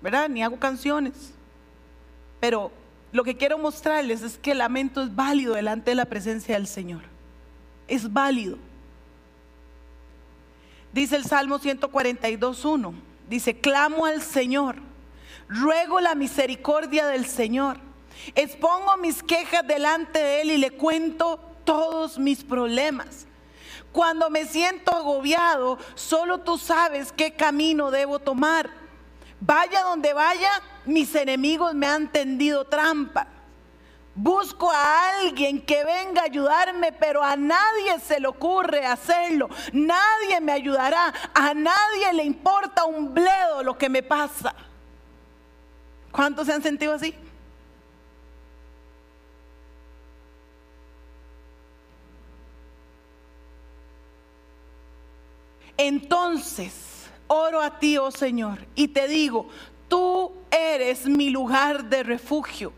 ¿Verdad? 0.02 0.28
Ni 0.30 0.42
hago 0.42 0.58
canciones. 0.58 1.36
Pero 2.40 2.72
lo 3.12 3.24
que 3.24 3.38
quiero 3.38 3.60
mostrarles 3.60 4.24
es 4.24 4.40
que 4.40 4.54
el 4.54 4.58
lamento 4.58 5.04
es 5.04 5.16
válido 5.16 5.54
delante 5.54 5.92
de 5.92 5.96
la 5.96 6.06
presencia 6.06 6.56
del 6.56 6.66
Señor. 6.66 7.04
Es 7.88 8.12
válido. 8.12 8.58
Dice 10.92 11.16
el 11.16 11.26
Salmo 11.26 11.60
142.1. 11.60 12.94
Dice, 13.30 13.60
clamo 13.60 14.08
al 14.08 14.24
Señor, 14.24 14.78
ruego 15.48 16.00
la 16.00 16.16
misericordia 16.16 17.06
del 17.06 17.28
Señor. 17.28 17.78
Expongo 18.34 18.98
mis 18.98 19.22
quejas 19.22 19.68
delante 19.68 20.18
de 20.18 20.42
Él 20.42 20.50
y 20.50 20.58
le 20.58 20.72
cuento 20.72 21.49
todos 21.70 22.18
mis 22.18 22.44
problemas. 22.44 23.28
Cuando 23.92 24.32
me 24.32 24.46
siento 24.46 24.92
agobiado, 24.92 25.78
solo 25.94 26.40
tú 26.40 26.58
sabes 26.58 27.12
qué 27.12 27.34
camino 27.34 27.92
debo 27.92 28.18
tomar. 28.18 28.72
Vaya 29.40 29.84
donde 29.84 30.14
vaya, 30.14 30.50
mis 30.86 31.14
enemigos 31.14 31.76
me 31.76 31.86
han 31.86 32.12
tendido 32.12 32.66
trampa. 32.66 33.28
Busco 34.16 34.72
a 34.72 35.10
alguien 35.20 35.64
que 35.64 35.86
venga 35.86 36.24
a 36.24 36.26
ayudarme, 36.26 36.92
pero 36.92 37.22
a 37.22 37.36
nadie 37.36 38.00
se 38.04 38.20
le 38.20 38.28
ocurre 38.28 38.84
hacerlo. 38.88 39.48
Nadie 39.72 40.42
me 40.42 40.54
ayudará. 40.54 41.14
A 41.36 41.54
nadie 41.54 42.14
le 42.14 42.24
importa 42.24 42.86
un 42.86 43.14
bledo 43.14 43.62
lo 43.62 43.78
que 43.78 43.90
me 43.90 44.02
pasa. 44.02 44.56
¿Cuántos 46.12 46.48
se 46.48 46.54
han 46.54 46.64
sentido 46.64 46.96
así? 46.96 47.14
Entonces, 55.80 56.74
oro 57.28 57.62
a 57.62 57.80
ti, 57.80 57.98
oh 57.98 58.12
Señor, 58.12 58.60
y 58.76 58.90
te 58.90 59.08
digo, 59.08 59.48
tú 59.88 60.34
eres 60.52 61.06
mi 61.06 61.30
lugar 61.30 61.86
de 61.86 62.04
refugio. 62.04 62.74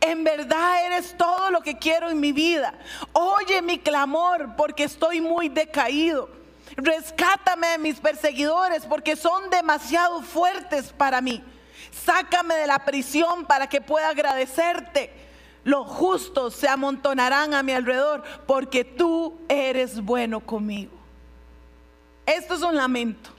En 0.00 0.24
verdad 0.24 0.86
eres 0.86 1.14
todo 1.18 1.50
lo 1.50 1.60
que 1.60 1.76
quiero 1.76 2.08
en 2.08 2.18
mi 2.18 2.32
vida. 2.32 2.72
Oye 3.12 3.60
mi 3.60 3.78
clamor 3.78 4.56
porque 4.56 4.84
estoy 4.84 5.20
muy 5.20 5.50
decaído. 5.50 6.30
Rescátame 6.76 7.66
de 7.66 7.78
mis 7.78 8.00
perseguidores 8.00 8.86
porque 8.86 9.16
son 9.16 9.50
demasiado 9.50 10.22
fuertes 10.22 10.94
para 10.94 11.20
mí. 11.20 11.44
Sácame 11.90 12.54
de 12.54 12.66
la 12.66 12.86
prisión 12.86 13.44
para 13.44 13.68
que 13.68 13.82
pueda 13.82 14.08
agradecerte. 14.08 15.12
Los 15.62 15.86
justos 15.88 16.54
se 16.54 16.68
amontonarán 16.68 17.52
a 17.52 17.62
mi 17.62 17.72
alrededor 17.72 18.22
porque 18.46 18.82
tú 18.82 19.38
eres 19.46 20.00
bueno 20.00 20.40
conmigo. 20.40 20.95
Esto 22.26 22.54
es 22.54 22.62
un 22.62 22.74
lamento 22.74 23.30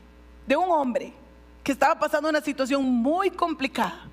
de 0.47 0.55
un 0.55 0.71
hombre 0.71 1.13
que 1.61 1.73
estaba 1.73 1.99
pasando 1.99 2.29
una 2.29 2.39
situación 2.39 2.85
muy 2.85 3.29
complicada, 3.29 4.07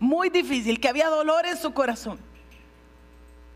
muy 0.00 0.28
difícil, 0.28 0.80
que 0.80 0.88
había 0.88 1.08
dolor 1.08 1.46
en 1.46 1.56
su 1.56 1.72
corazón. 1.72 2.18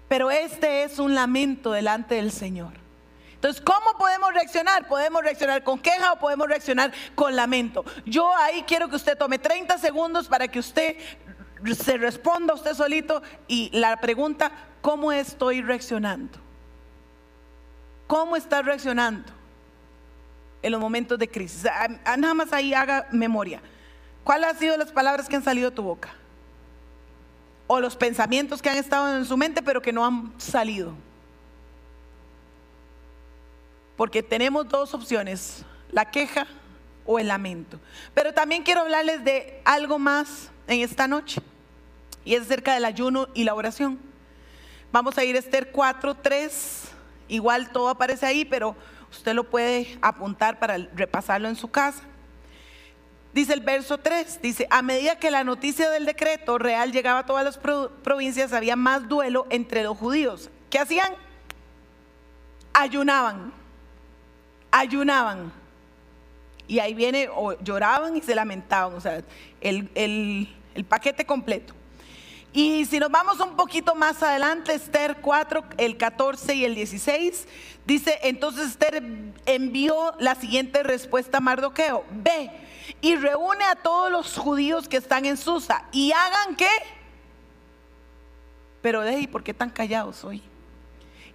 Pero 0.06 0.30
este 0.30 0.84
es 0.84 1.00
un 1.00 1.14
lamento 1.14 1.72
delante 1.72 2.14
del 2.14 2.30
Señor. 2.30 2.72
Entonces, 3.34 3.60
¿cómo 3.60 3.98
podemos 3.98 4.32
reaccionar? 4.32 4.86
Podemos 4.86 5.22
reaccionar 5.22 5.64
con 5.64 5.78
queja 5.78 6.12
o 6.12 6.18
podemos 6.18 6.46
reaccionar 6.46 6.92
con 7.14 7.34
lamento. 7.34 7.84
Yo 8.06 8.32
ahí 8.36 8.62
quiero 8.62 8.88
que 8.88 8.96
usted 8.96 9.18
tome 9.18 9.38
30 9.38 9.76
segundos 9.78 10.28
para 10.28 10.46
que 10.48 10.60
usted 10.60 10.96
se 11.76 11.98
responda 11.98 12.52
a 12.52 12.56
usted 12.56 12.74
solito 12.74 13.22
y 13.48 13.70
la 13.76 13.96
pregunta, 13.96 14.52
¿cómo 14.80 15.12
estoy 15.12 15.60
reaccionando? 15.60 16.38
¿Cómo 18.06 18.36
está 18.36 18.62
reaccionando? 18.62 19.33
En 20.64 20.72
los 20.72 20.80
momentos 20.80 21.18
de 21.18 21.28
crisis. 21.28 21.64
Nada 22.16 22.32
más 22.32 22.50
ahí 22.54 22.72
haga 22.72 23.06
memoria. 23.12 23.60
¿Cuáles 24.24 24.48
han 24.48 24.58
sido 24.58 24.78
las 24.78 24.90
palabras 24.90 25.28
que 25.28 25.36
han 25.36 25.44
salido 25.44 25.68
de 25.68 25.76
tu 25.76 25.82
boca? 25.82 26.14
O 27.66 27.80
los 27.80 27.94
pensamientos 27.94 28.62
que 28.62 28.70
han 28.70 28.78
estado 28.78 29.14
en 29.14 29.26
su 29.26 29.36
mente 29.36 29.60
pero 29.60 29.82
que 29.82 29.92
no 29.92 30.06
han 30.06 30.32
salido. 30.38 30.94
Porque 33.94 34.22
tenemos 34.22 34.66
dos 34.66 34.94
opciones, 34.94 35.66
la 35.90 36.10
queja 36.10 36.46
o 37.04 37.18
el 37.18 37.28
lamento. 37.28 37.78
Pero 38.14 38.32
también 38.32 38.62
quiero 38.62 38.80
hablarles 38.80 39.22
de 39.22 39.60
algo 39.66 39.98
más 39.98 40.48
en 40.66 40.80
esta 40.80 41.06
noche. 41.06 41.42
Y 42.24 42.36
es 42.36 42.40
acerca 42.40 42.72
del 42.72 42.86
ayuno 42.86 43.28
y 43.34 43.44
la 43.44 43.54
oración. 43.54 43.98
Vamos 44.90 45.18
a 45.18 45.24
ir 45.24 45.36
a 45.36 45.40
Esther 45.40 45.70
4, 45.70 46.14
3. 46.14 46.84
Igual 47.28 47.70
todo 47.70 47.90
aparece 47.90 48.24
ahí, 48.24 48.46
pero 48.46 48.74
Usted 49.16 49.34
lo 49.34 49.44
puede 49.44 49.98
apuntar 50.02 50.58
para 50.58 50.76
repasarlo 50.76 51.48
en 51.48 51.56
su 51.56 51.70
casa. 51.70 52.02
Dice 53.32 53.52
el 53.52 53.60
verso 53.60 53.98
3, 53.98 54.40
dice, 54.42 54.66
a 54.70 54.80
medida 54.82 55.18
que 55.18 55.30
la 55.30 55.42
noticia 55.42 55.90
del 55.90 56.06
decreto 56.06 56.56
real 56.58 56.92
llegaba 56.92 57.20
a 57.20 57.26
todas 57.26 57.44
las 57.44 57.58
provincias, 57.58 58.52
había 58.52 58.76
más 58.76 59.08
duelo 59.08 59.46
entre 59.50 59.82
los 59.82 59.98
judíos. 59.98 60.50
¿Qué 60.70 60.78
hacían? 60.78 61.12
Ayunaban, 62.72 63.52
ayunaban. 64.70 65.52
Y 66.68 66.78
ahí 66.78 66.94
viene, 66.94 67.28
o 67.34 67.58
lloraban 67.60 68.16
y 68.16 68.22
se 68.22 68.34
lamentaban, 68.34 68.94
o 68.94 69.00
sea, 69.00 69.22
el, 69.60 69.90
el 69.94 70.84
paquete 70.84 71.24
completo. 71.24 71.74
Y 72.56 72.84
si 72.84 73.00
nos 73.00 73.10
vamos 73.10 73.40
un 73.40 73.56
poquito 73.56 73.96
más 73.96 74.22
adelante, 74.22 74.74
Esther 74.74 75.16
4, 75.20 75.64
el 75.76 75.96
14 75.96 76.54
y 76.54 76.64
el 76.64 76.76
16, 76.76 77.48
dice, 77.84 78.20
entonces 78.22 78.68
Esther 78.68 79.02
envió 79.44 80.14
la 80.20 80.36
siguiente 80.36 80.84
respuesta 80.84 81.38
a 81.38 81.40
Mardoqueo, 81.40 82.04
ve 82.12 82.52
y 83.00 83.16
reúne 83.16 83.64
a 83.64 83.74
todos 83.74 84.08
los 84.08 84.38
judíos 84.38 84.86
que 84.86 84.98
están 84.98 85.24
en 85.24 85.36
Susa 85.36 85.84
y 85.90 86.12
hagan 86.12 86.54
qué. 86.54 86.70
Pero 88.82 89.00
de 89.00 89.16
ahí, 89.16 89.26
¿por 89.26 89.42
qué 89.42 89.52
tan 89.52 89.70
callados 89.70 90.22
hoy? 90.22 90.40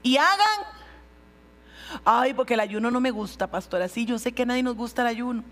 Y 0.01 0.15
hagan, 0.15 0.67
ay, 2.05 2.33
porque 2.33 2.53
el 2.53 2.61
ayuno 2.61 2.91
no 2.91 3.01
me 3.01 3.11
gusta, 3.11 3.47
pastora, 3.47 3.89
sí, 3.89 4.05
yo 4.05 4.17
sé 4.19 4.31
que 4.31 4.43
a 4.43 4.45
nadie 4.45 4.63
nos 4.63 4.77
gusta 4.77 5.01
el 5.01 5.09
ayuno. 5.09 5.43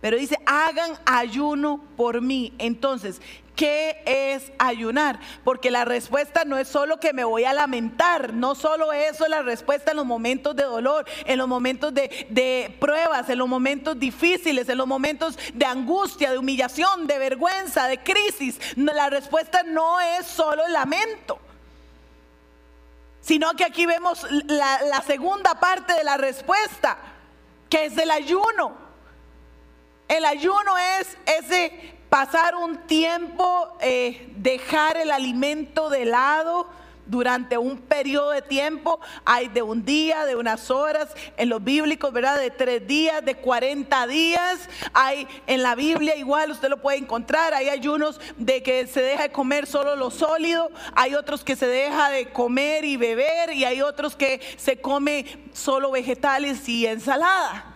Pero 0.00 0.18
dice, 0.18 0.36
hagan 0.44 0.98
ayuno 1.06 1.80
por 1.96 2.20
mí. 2.20 2.52
Entonces, 2.58 3.22
¿qué 3.56 4.02
es 4.04 4.52
ayunar? 4.58 5.20
Porque 5.44 5.70
la 5.70 5.84
respuesta 5.84 6.44
no 6.44 6.58
es 6.58 6.68
solo 6.68 6.98
que 7.00 7.12
me 7.12 7.24
voy 7.24 7.44
a 7.44 7.52
lamentar, 7.52 8.32
no 8.32 8.54
solo 8.54 8.92
eso 8.92 9.24
es 9.24 9.30
la 9.30 9.42
respuesta 9.42 9.92
en 9.92 9.98
los 9.98 10.06
momentos 10.06 10.56
de 10.56 10.64
dolor, 10.64 11.04
en 11.24 11.38
los 11.38 11.48
momentos 11.48 11.92
de, 11.94 12.76
pruebas, 12.80 13.28
en 13.28 13.38
los 13.38 13.48
momentos 13.48 13.98
difíciles, 13.98 14.68
en 14.68 14.78
los 14.78 14.86
momentos 14.86 15.38
de 15.52 15.66
angustia, 15.66 16.30
de 16.30 16.38
humillación, 16.38 17.06
de 17.06 17.18
vergüenza, 17.18 17.86
de 17.86 17.98
crisis. 17.98 18.58
La 18.76 19.10
respuesta 19.10 19.62
no 19.62 20.00
es 20.00 20.26
solo 20.26 20.66
el 20.66 20.72
lamento 20.72 21.40
sino 23.24 23.54
que 23.54 23.64
aquí 23.64 23.86
vemos 23.86 24.26
la, 24.30 25.02
segunda 25.06 25.58
parte 25.58 25.94
de 25.94 26.04
la 26.04 26.18
respuesta, 26.18 26.98
que 27.70 27.86
es 27.86 27.96
el 27.96 28.10
ayuno. 28.10 28.83
El 30.14 30.26
ayuno 30.26 30.78
es 31.00 31.18
ese 31.26 31.72
pasar 32.08 32.54
un 32.54 32.86
tiempo, 32.86 33.76
eh, 33.80 34.28
dejar 34.36 34.96
el 34.96 35.10
alimento 35.10 35.90
de 35.90 36.04
lado 36.04 36.68
durante 37.04 37.58
un 37.58 37.78
periodo 37.78 38.30
de 38.30 38.40
tiempo. 38.40 39.00
Hay 39.24 39.48
de 39.48 39.62
un 39.62 39.84
día, 39.84 40.24
de 40.24 40.36
unas 40.36 40.70
horas, 40.70 41.08
en 41.36 41.48
los 41.48 41.64
bíblicos, 41.64 42.12
¿verdad? 42.12 42.38
De 42.38 42.52
tres 42.52 42.86
días, 42.86 43.24
de 43.24 43.34
40 43.34 44.06
días. 44.06 44.68
Hay 44.92 45.26
en 45.48 45.64
la 45.64 45.74
Biblia 45.74 46.14
igual, 46.14 46.52
usted 46.52 46.68
lo 46.68 46.80
puede 46.80 46.98
encontrar. 46.98 47.52
Hay 47.52 47.68
ayunos 47.68 48.20
de 48.36 48.62
que 48.62 48.86
se 48.86 49.02
deja 49.02 49.24
de 49.24 49.32
comer 49.32 49.66
solo 49.66 49.96
lo 49.96 50.12
sólido. 50.12 50.70
Hay 50.94 51.16
otros 51.16 51.42
que 51.42 51.56
se 51.56 51.66
deja 51.66 52.10
de 52.10 52.28
comer 52.28 52.84
y 52.84 52.96
beber. 52.96 53.52
Y 53.52 53.64
hay 53.64 53.82
otros 53.82 54.14
que 54.14 54.40
se 54.58 54.80
come 54.80 55.26
solo 55.52 55.90
vegetales 55.90 56.68
y 56.68 56.86
ensalada. 56.86 57.73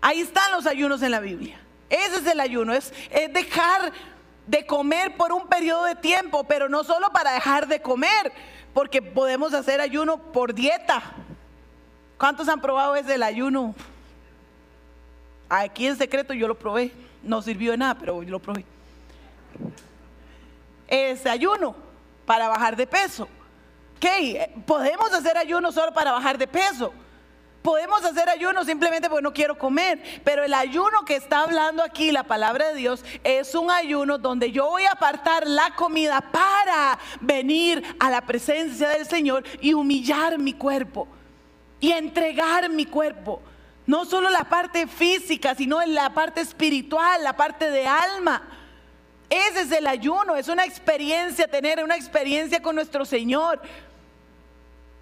Ahí 0.00 0.20
están 0.20 0.50
los 0.52 0.66
ayunos 0.66 1.02
en 1.02 1.10
la 1.10 1.20
Biblia. 1.20 1.60
Ese 1.88 2.16
es 2.16 2.26
el 2.26 2.40
ayuno, 2.40 2.72
es, 2.72 2.92
dejar 3.32 3.92
de 4.46 4.64
comer 4.64 5.16
por 5.16 5.32
un 5.32 5.48
periodo 5.48 5.84
de 5.84 5.96
tiempo, 5.96 6.44
pero 6.44 6.68
no 6.68 6.84
solo 6.84 7.10
para 7.10 7.32
dejar 7.32 7.66
de 7.66 7.82
comer, 7.82 8.32
porque 8.72 9.02
podemos 9.02 9.52
hacer 9.54 9.80
ayuno 9.80 10.18
por 10.18 10.54
dieta. 10.54 11.02
¿Cuántos 12.16 12.48
han 12.48 12.60
probado 12.60 12.94
ese 12.96 13.14
el 13.16 13.22
ayuno? 13.22 13.74
Aquí 15.48 15.86
en 15.86 15.96
secreto 15.96 16.32
yo 16.32 16.46
lo 16.46 16.56
probé, 16.56 16.92
no 17.22 17.42
sirvió 17.42 17.72
de 17.72 17.78
nada, 17.78 17.96
pero 17.96 18.22
yo 18.22 18.30
lo 18.30 18.38
probé. 18.38 18.64
Ese 20.86 21.28
ayuno 21.28 21.74
para 22.24 22.48
bajar 22.48 22.76
de 22.76 22.86
peso. 22.86 23.28
¿Qué? 23.98 24.52
Podemos 24.66 25.12
hacer 25.12 25.36
ayuno 25.36 25.72
solo 25.72 25.92
para 25.92 26.12
bajar 26.12 26.38
de 26.38 26.46
peso. 26.46 26.92
Podemos 27.62 28.02
hacer 28.04 28.28
ayuno 28.30 28.64
simplemente 28.64 29.10
porque 29.10 29.22
no 29.22 29.34
quiero 29.34 29.58
comer, 29.58 30.02
pero 30.24 30.44
el 30.44 30.54
ayuno 30.54 31.04
que 31.04 31.16
está 31.16 31.42
hablando 31.42 31.82
aquí 31.82 32.10
la 32.10 32.22
palabra 32.22 32.68
de 32.68 32.74
Dios 32.74 33.04
es 33.22 33.54
un 33.54 33.70
ayuno 33.70 34.16
donde 34.16 34.50
yo 34.50 34.66
voy 34.66 34.84
a 34.84 34.92
apartar 34.92 35.46
la 35.46 35.74
comida 35.74 36.22
para 36.22 36.98
venir 37.20 37.82
a 37.98 38.08
la 38.08 38.22
presencia 38.22 38.88
del 38.88 39.06
Señor 39.06 39.44
y 39.60 39.74
humillar 39.74 40.38
mi 40.38 40.54
cuerpo 40.54 41.06
y 41.80 41.92
entregar 41.92 42.70
mi 42.70 42.86
cuerpo. 42.86 43.42
No 43.86 44.06
solo 44.06 44.30
la 44.30 44.44
parte 44.44 44.86
física, 44.86 45.54
sino 45.54 45.82
en 45.82 45.94
la 45.94 46.14
parte 46.14 46.40
espiritual, 46.40 47.22
la 47.22 47.36
parte 47.36 47.70
de 47.70 47.86
alma. 47.86 48.42
Ese 49.28 49.62
es 49.62 49.72
el 49.72 49.86
ayuno, 49.86 50.34
es 50.34 50.48
una 50.48 50.64
experiencia, 50.64 51.46
tener 51.46 51.84
una 51.84 51.96
experiencia 51.96 52.62
con 52.62 52.74
nuestro 52.74 53.04
Señor. 53.04 53.60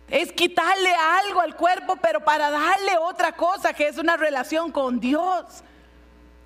Es 0.08 0.32
quitarle 0.32 0.92
algo 0.94 1.40
al 1.40 1.54
cuerpo, 1.54 1.96
pero 1.96 2.20
para 2.20 2.50
darle 2.50 2.96
otra 2.98 3.32
cosa 3.32 3.72
que 3.72 3.88
es 3.88 3.98
una 3.98 4.16
relación 4.16 4.72
con 4.72 5.00
Dios. 5.00 5.44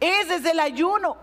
Ese 0.00 0.36
es 0.36 0.44
el 0.44 0.58
ayuno. 0.58 1.16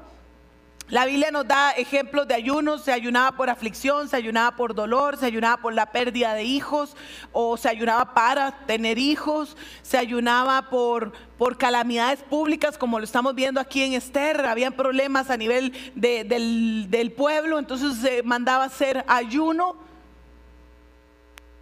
La 0.89 1.05
Biblia 1.05 1.29
nos 1.29 1.47
da 1.47 1.71
ejemplos 1.71 2.27
de 2.27 2.33
ayunos, 2.33 2.83
se 2.83 2.91
ayunaba 2.91 3.37
por 3.37 3.47
aflicción, 3.47 4.09
se 4.09 4.15
ayunaba 4.15 4.55
por 4.55 4.73
dolor, 4.73 5.17
se 5.17 5.27
ayunaba 5.27 5.57
por 5.57 5.71
la 5.71 5.91
pérdida 5.91 6.33
de 6.33 6.45
hijos, 6.45 6.97
o 7.31 7.57
se 7.57 7.69
ayunaba 7.69 8.15
para 8.15 8.65
tener 8.65 8.97
hijos, 8.97 9.55
se 9.83 9.99
ayunaba 9.99 10.71
por, 10.71 11.11
por 11.37 11.59
calamidades 11.59 12.23
públicas, 12.23 12.75
como 12.75 12.97
lo 12.97 13.05
estamos 13.05 13.35
viendo 13.35 13.59
aquí 13.59 13.83
en 13.83 13.93
Esther, 13.93 14.43
habían 14.47 14.73
problemas 14.73 15.29
a 15.29 15.37
nivel 15.37 15.73
del, 15.93 16.87
del 16.89 17.11
pueblo, 17.11 17.59
entonces 17.59 17.97
se 17.97 18.23
mandaba 18.23 18.63
hacer 18.63 19.05
ayuno. 19.07 19.88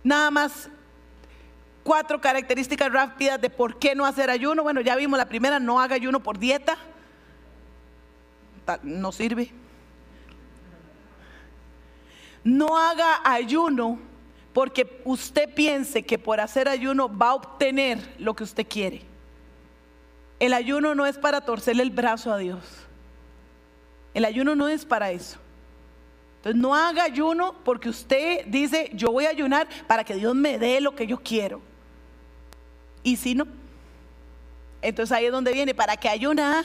Nada 0.07 0.31
más 0.31 0.69
cuatro 1.83 2.21
características 2.21 2.89
rápidas 2.89 3.41
de 3.41 3.49
por 3.49 3.77
qué 3.77 3.93
no 3.93 4.05
hacer 4.05 4.29
ayuno. 4.29 4.63
Bueno, 4.63 4.79
ya 4.79 4.95
vimos 4.95 5.19
la 5.19 5.27
primera, 5.27 5.59
no 5.59 5.81
haga 5.81 5.95
ayuno 5.95 6.23
por 6.23 6.39
dieta. 6.39 6.77
No 8.83 9.11
sirve. 9.11 9.51
No 12.41 12.77
haga 12.77 13.19
ayuno 13.25 13.99
porque 14.53 15.01
usted 15.03 15.53
piense 15.53 16.03
que 16.03 16.17
por 16.17 16.39
hacer 16.39 16.69
ayuno 16.69 17.09
va 17.09 17.31
a 17.31 17.35
obtener 17.35 18.15
lo 18.17 18.33
que 18.33 18.45
usted 18.45 18.65
quiere. 18.65 19.01
El 20.39 20.53
ayuno 20.53 20.95
no 20.95 21.05
es 21.05 21.17
para 21.17 21.41
torcerle 21.41 21.83
el 21.83 21.91
brazo 21.91 22.31
a 22.31 22.37
Dios. 22.37 22.63
El 24.13 24.23
ayuno 24.23 24.55
no 24.55 24.69
es 24.69 24.85
para 24.85 25.11
eso. 25.11 25.37
Entonces 26.37 26.61
no 26.61 26.73
haga 26.73 27.03
ayuno 27.03 27.55
porque 27.63 27.89
usted 27.89 28.45
dice, 28.47 28.89
yo 28.93 29.11
voy 29.11 29.25
a 29.25 29.29
ayunar 29.29 29.67
para 29.87 30.03
que 30.03 30.15
Dios 30.15 30.33
me 30.35 30.57
dé 30.57 30.79
lo 30.81 30.95
que 30.95 31.07
yo 31.07 31.17
quiero. 31.17 31.61
Y 33.03 33.17
si 33.17 33.35
no, 33.35 33.47
entonces 34.81 35.15
ahí 35.15 35.25
es 35.25 35.31
donde 35.31 35.51
viene, 35.51 35.73
¿para 35.73 35.97
qué 35.97 36.09
ayunar? 36.09 36.63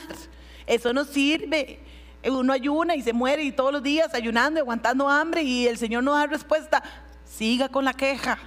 Eso 0.65 0.93
no 0.93 1.05
sirve. 1.05 1.79
Uno 2.25 2.53
ayuna 2.53 2.95
y 2.95 3.01
se 3.01 3.11
muere 3.11 3.43
y 3.43 3.51
todos 3.51 3.73
los 3.73 3.83
días 3.83 4.13
ayunando, 4.13 4.59
aguantando 4.59 5.09
hambre 5.09 5.43
y 5.43 5.67
el 5.67 5.77
Señor 5.77 6.03
no 6.03 6.13
da 6.13 6.27
respuesta. 6.27 6.83
Siga 7.25 7.67
con 7.67 7.83
la 7.83 7.93
queja. 7.93 8.39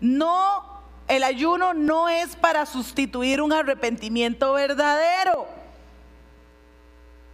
No, 0.00 0.82
el 1.08 1.24
ayuno 1.24 1.74
no 1.74 2.08
es 2.08 2.36
para 2.36 2.66
sustituir 2.66 3.40
un 3.42 3.52
arrepentimiento 3.52 4.52
verdadero. 4.52 5.59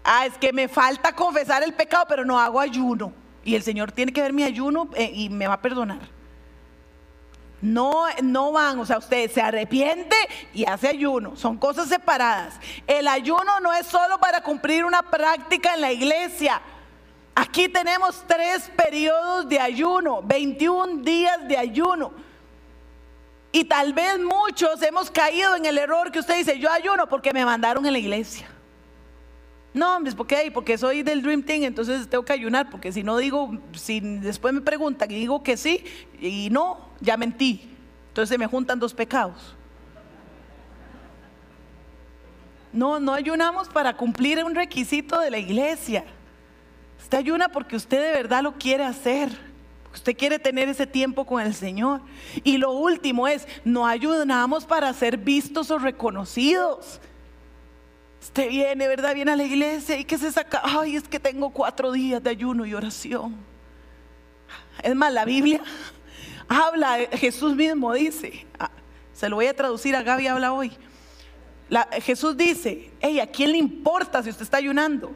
Ah, 0.08 0.24
es 0.24 0.38
que 0.38 0.52
me 0.52 0.68
falta 0.68 1.12
confesar 1.12 1.64
el 1.64 1.74
pecado, 1.74 2.04
pero 2.08 2.24
no 2.24 2.38
hago 2.38 2.60
ayuno. 2.60 3.12
Y 3.42 3.56
el 3.56 3.64
Señor 3.64 3.90
tiene 3.90 4.12
que 4.12 4.22
ver 4.22 4.32
mi 4.32 4.44
ayuno 4.44 4.88
eh, 4.94 5.10
y 5.12 5.28
me 5.28 5.48
va 5.48 5.54
a 5.54 5.60
perdonar. 5.60 5.98
No, 7.60 8.04
no 8.22 8.52
van, 8.52 8.78
o 8.78 8.86
sea, 8.86 8.98
usted 8.98 9.28
se 9.28 9.42
arrepiente 9.42 10.14
y 10.54 10.64
hace 10.64 10.86
ayuno. 10.86 11.34
Son 11.34 11.56
cosas 11.56 11.88
separadas. 11.88 12.54
El 12.86 13.08
ayuno 13.08 13.58
no 13.60 13.72
es 13.72 13.88
solo 13.88 14.20
para 14.20 14.44
cumplir 14.44 14.84
una 14.84 15.02
práctica 15.02 15.74
en 15.74 15.80
la 15.80 15.90
iglesia. 15.90 16.62
Aquí 17.34 17.68
tenemos 17.68 18.22
tres 18.28 18.70
periodos 18.76 19.48
de 19.48 19.58
ayuno, 19.58 20.22
21 20.22 21.02
días 21.02 21.48
de 21.48 21.56
ayuno. 21.56 22.12
Y 23.50 23.64
tal 23.64 23.92
vez 23.92 24.20
muchos 24.20 24.80
hemos 24.82 25.10
caído 25.10 25.56
en 25.56 25.66
el 25.66 25.78
error 25.78 26.12
que 26.12 26.20
usted 26.20 26.36
dice, 26.36 26.60
yo 26.60 26.70
ayuno 26.70 27.08
porque 27.08 27.32
me 27.32 27.44
mandaron 27.44 27.84
en 27.84 27.92
la 27.92 27.98
iglesia. 27.98 28.48
No, 29.76 29.94
hombre, 29.94 30.10
¿por 30.14 30.26
qué? 30.26 30.50
Porque 30.54 30.78
soy 30.78 31.02
del 31.02 31.20
Dream 31.20 31.42
Team, 31.42 31.64
entonces 31.64 32.08
tengo 32.08 32.24
que 32.24 32.32
ayunar, 32.32 32.70
porque 32.70 32.90
si 32.92 33.02
no 33.02 33.18
digo, 33.18 33.58
si 33.74 34.00
después 34.00 34.54
me 34.54 34.62
preguntan 34.62 35.10
y 35.10 35.16
digo 35.16 35.42
que 35.42 35.58
sí 35.58 35.84
y 36.18 36.48
no, 36.50 36.88
ya 36.98 37.18
mentí. 37.18 37.68
Entonces 38.08 38.30
se 38.30 38.38
me 38.38 38.46
juntan 38.46 38.80
dos 38.80 38.94
pecados. 38.94 39.54
No, 42.72 42.98
no 42.98 43.12
ayunamos 43.12 43.68
para 43.68 43.94
cumplir 43.94 44.42
un 44.42 44.54
requisito 44.54 45.20
de 45.20 45.30
la 45.30 45.36
iglesia. 45.36 46.06
Usted 46.98 47.18
ayuna 47.18 47.50
porque 47.50 47.76
usted 47.76 48.00
de 48.00 48.12
verdad 48.12 48.42
lo 48.42 48.54
quiere 48.54 48.82
hacer. 48.82 49.28
Usted 49.92 50.16
quiere 50.16 50.38
tener 50.38 50.70
ese 50.70 50.86
tiempo 50.86 51.26
con 51.26 51.42
el 51.42 51.52
Señor. 51.52 52.00
Y 52.44 52.56
lo 52.56 52.72
último 52.72 53.28
es, 53.28 53.46
no 53.62 53.86
ayunamos 53.86 54.64
para 54.64 54.90
ser 54.94 55.18
vistos 55.18 55.70
o 55.70 55.78
reconocidos. 55.78 56.98
Usted 58.26 58.48
viene, 58.48 58.88
¿verdad? 58.88 59.14
Viene 59.14 59.30
a 59.30 59.36
la 59.36 59.44
iglesia 59.44 59.96
y 59.96 60.04
que 60.04 60.18
se 60.18 60.32
saca, 60.32 60.60
ay, 60.64 60.96
es 60.96 61.06
que 61.06 61.20
tengo 61.20 61.50
cuatro 61.50 61.92
días 61.92 62.20
de 62.20 62.30
ayuno 62.30 62.66
y 62.66 62.74
oración. 62.74 63.36
Es 64.82 64.96
más, 64.96 65.12
la 65.12 65.24
Biblia 65.24 65.62
habla, 66.48 66.98
Jesús 67.12 67.54
mismo 67.54 67.94
dice, 67.94 68.44
ah, 68.58 68.70
se 69.12 69.28
lo 69.28 69.36
voy 69.36 69.46
a 69.46 69.54
traducir, 69.54 69.94
a 69.94 70.02
Gaby 70.02 70.26
habla 70.26 70.52
hoy. 70.52 70.76
Jesús 72.02 72.36
dice, 72.36 72.90
hey, 72.98 73.20
¿a 73.20 73.28
quién 73.28 73.52
le 73.52 73.58
importa 73.58 74.20
si 74.24 74.30
usted 74.30 74.42
está 74.42 74.56
ayunando? 74.56 75.12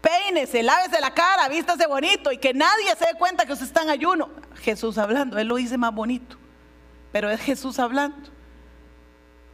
Peínese, 0.00 0.60
lávese 0.64 1.00
la 1.00 1.14
cara, 1.14 1.48
vístase 1.48 1.86
bonito 1.86 2.32
y 2.32 2.38
que 2.38 2.52
nadie 2.52 2.96
se 2.98 3.06
dé 3.06 3.14
cuenta 3.16 3.46
que 3.46 3.52
usted 3.52 3.66
está 3.66 3.82
en 3.82 3.90
ayuno. 3.90 4.28
Jesús 4.56 4.98
hablando, 4.98 5.38
Él 5.38 5.46
lo 5.46 5.54
dice 5.54 5.78
más 5.78 5.94
bonito, 5.94 6.36
pero 7.12 7.30
es 7.30 7.40
Jesús 7.40 7.78
hablando. 7.78 8.37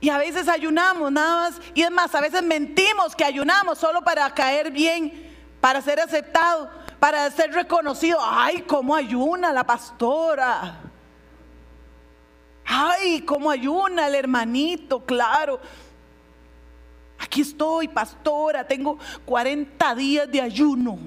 Y 0.04 0.10
a 0.10 0.18
veces 0.18 0.48
ayunamos 0.50 1.10
nada 1.10 1.48
más. 1.48 1.60
Y 1.72 1.80
es 1.80 1.90
más, 1.90 2.14
a 2.14 2.20
veces 2.20 2.42
mentimos 2.42 3.16
que 3.16 3.24
ayunamos 3.24 3.78
solo 3.78 4.04
para 4.04 4.28
caer 4.34 4.70
bien, 4.70 5.34
para 5.62 5.80
ser 5.80 5.98
aceptado, 5.98 6.70
para 7.00 7.30
ser 7.30 7.52
reconocido. 7.52 8.18
Ay, 8.20 8.60
cómo 8.66 8.94
ayuna 8.94 9.50
la 9.50 9.64
pastora. 9.64 10.78
Ay, 12.66 13.22
cómo 13.22 13.50
ayuna 13.50 14.06
el 14.08 14.14
hermanito, 14.14 15.02
claro. 15.06 15.58
Aquí 17.18 17.40
estoy, 17.40 17.88
pastora, 17.88 18.66
tengo 18.66 18.98
40 19.24 19.94
días 19.94 20.30
de 20.30 20.42
ayuno. 20.42 20.98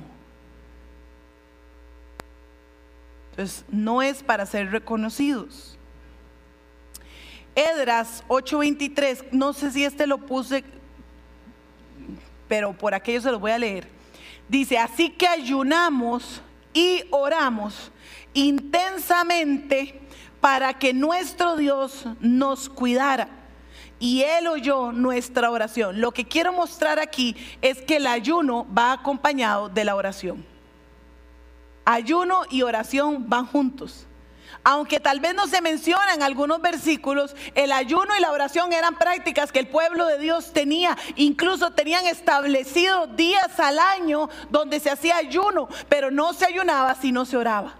Entonces, 3.30 3.64
no 3.70 4.02
es 4.02 4.24
para 4.24 4.48
ser 4.48 4.72
reconocidos. 4.72 5.77
Edras 7.58 8.24
8:23, 8.28 9.32
no 9.32 9.52
sé 9.52 9.72
si 9.72 9.84
este 9.84 10.06
lo 10.06 10.20
puse, 10.20 10.64
pero 12.48 12.72
por 12.74 12.94
aquello 12.94 13.20
se 13.20 13.32
lo 13.32 13.40
voy 13.40 13.50
a 13.50 13.58
leer. 13.58 13.88
Dice, 14.48 14.78
así 14.78 15.10
que 15.10 15.28
ayunamos 15.28 16.44
y 16.72 17.02
oramos 17.10 17.92
intensamente 18.36 20.00
para 20.40 20.76
que 20.76 20.94
nuestro 20.94 21.56
Dios 21.56 22.06
nos 22.20 22.70
cuidara. 22.70 23.28
Y 24.00 24.22
Él 24.22 24.46
oyó 24.46 24.92
nuestra 24.92 25.50
oración. 25.50 26.00
Lo 26.00 26.12
que 26.12 26.26
quiero 26.26 26.54
mostrar 26.54 27.00
aquí 27.00 27.36
es 27.64 27.82
que 27.82 27.96
el 27.96 28.06
ayuno 28.06 28.68
va 28.72 28.92
acompañado 28.92 29.68
de 29.68 29.84
la 29.84 29.96
oración. 29.96 30.46
Ayuno 31.86 32.42
y 32.52 32.62
oración 32.62 33.28
van 33.28 33.48
juntos 33.48 34.06
aunque 34.64 35.00
tal 35.00 35.20
vez 35.20 35.34
no 35.34 35.48
se 35.48 35.62
mencionan 35.62 36.22
algunos 36.22 36.62
versículos, 36.62 37.36
el 37.56 37.72
ayuno 37.72 38.16
y 38.18 38.22
la 38.22 38.32
oración 38.32 38.74
eran 38.74 38.96
prácticas 38.96 39.52
que 39.52 39.60
el 39.60 39.68
pueblo 39.68 40.06
de 40.06 40.20
Dios 40.20 40.54
tenía. 40.54 40.98
Incluso 41.16 41.72
tenían 41.72 42.06
establecidos 42.06 43.16
días 43.16 43.60
al 43.60 43.80
año 43.80 44.30
donde 44.50 44.80
se 44.80 44.90
hacía 44.90 45.18
ayuno, 45.18 45.70
pero 45.90 46.12
no 46.12 46.34
se 46.34 46.46
ayunaba 46.46 46.96
si 46.96 47.12
no 47.12 47.26
se 47.26 47.38
oraba. 47.38 47.76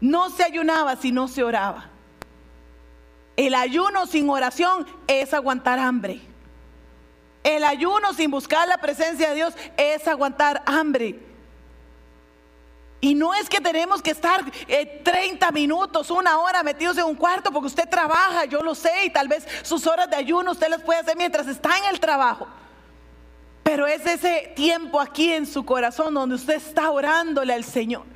No 0.00 0.30
se 0.30 0.44
ayunaba 0.44 0.96
si 0.96 1.12
no 1.12 1.28
se 1.28 1.42
oraba. 1.42 1.90
El 3.36 3.54
ayuno 3.54 4.06
sin 4.06 4.28
oración 4.28 4.86
es 5.06 5.34
aguantar 5.34 5.78
hambre. 5.78 6.20
El 7.42 7.64
ayuno 7.64 8.12
sin 8.14 8.30
buscar 8.30 8.66
la 8.66 8.78
presencia 8.78 9.28
de 9.28 9.34
Dios 9.34 9.54
es 9.76 10.06
aguantar 10.08 10.62
hambre. 10.66 11.33
Y 13.04 13.14
no 13.14 13.34
es 13.34 13.50
que 13.50 13.60
tenemos 13.60 14.00
que 14.00 14.12
estar 14.12 14.42
30 14.50 15.46
eh, 15.46 15.52
minutos, 15.52 16.10
una 16.10 16.38
hora 16.38 16.62
metidos 16.62 16.96
en 16.96 17.04
un 17.04 17.16
cuarto 17.16 17.52
porque 17.52 17.66
usted 17.66 17.86
trabaja, 17.86 18.46
yo 18.46 18.62
lo 18.62 18.74
sé, 18.74 19.04
y 19.04 19.10
tal 19.10 19.28
vez 19.28 19.46
sus 19.60 19.86
horas 19.86 20.08
de 20.08 20.16
ayuno 20.16 20.52
usted 20.52 20.70
las 20.70 20.80
puede 20.80 21.00
hacer 21.00 21.14
mientras 21.14 21.46
está 21.46 21.76
en 21.76 21.84
el 21.92 22.00
trabajo. 22.00 22.48
Pero 23.62 23.86
es 23.86 24.06
ese 24.06 24.54
tiempo 24.56 24.98
aquí 24.98 25.34
en 25.34 25.44
su 25.44 25.66
corazón 25.66 26.14
donde 26.14 26.36
usted 26.36 26.54
está 26.54 26.90
orándole 26.90 27.52
al 27.52 27.64
Señor. 27.64 28.06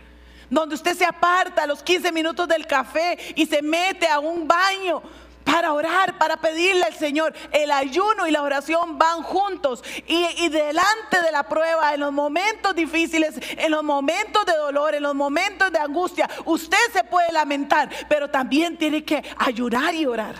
Donde 0.49 0.75
usted 0.75 0.97
se 0.97 1.05
aparta 1.05 1.65
a 1.65 1.67
los 1.67 1.83
15 1.83 2.11
minutos 2.11 2.49
del 2.49 2.67
café 2.67 3.19
y 3.37 3.45
se 3.45 3.61
mete 3.61 4.09
a 4.09 4.21
un 4.21 4.49
baño 4.49 5.03
para 5.51 5.73
orar, 5.73 6.19
para 6.19 6.37
pedirle 6.37 6.85
al 6.85 6.95
Señor. 6.95 7.35
El 7.51 7.71
ayuno 7.71 8.27
y 8.27 8.31
la 8.31 8.43
oración 8.43 8.99
van 8.99 9.23
juntos. 9.23 9.83
Y, 10.07 10.49
delante 10.49 11.23
de 11.23 11.33
la 11.33 11.43
prueba, 11.45 11.95
en 11.95 12.01
los 12.01 12.13
momentos 12.13 12.75
difíciles, 12.75 13.35
en 13.57 13.71
los 13.71 13.83
momentos 13.83 14.45
de 14.45 14.53
dolor, 14.53 14.95
en 14.95 15.03
los 15.03 15.15
momentos 15.15 15.73
de 15.73 15.79
angustia, 15.79 16.29
usted 16.45 16.77
se 16.93 17.03
puede 17.05 17.33
lamentar, 17.33 17.89
pero 18.09 18.29
también 18.29 18.77
tiene 18.77 19.05
que 19.05 19.25
ayunar 19.39 19.95
y 19.95 20.07
orar. 20.07 20.35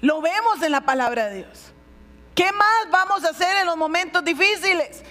Lo 0.00 0.20
vemos 0.20 0.62
en 0.62 0.72
la 0.72 0.82
palabra 0.82 1.26
de 1.26 1.36
Dios. 1.38 1.72
¿Qué 2.34 2.50
más 2.52 2.90
vamos 2.90 3.24
a 3.24 3.30
hacer 3.30 3.58
en 3.58 3.66
los 3.66 3.76
momentos 3.76 4.24
difíciles? 4.24 5.02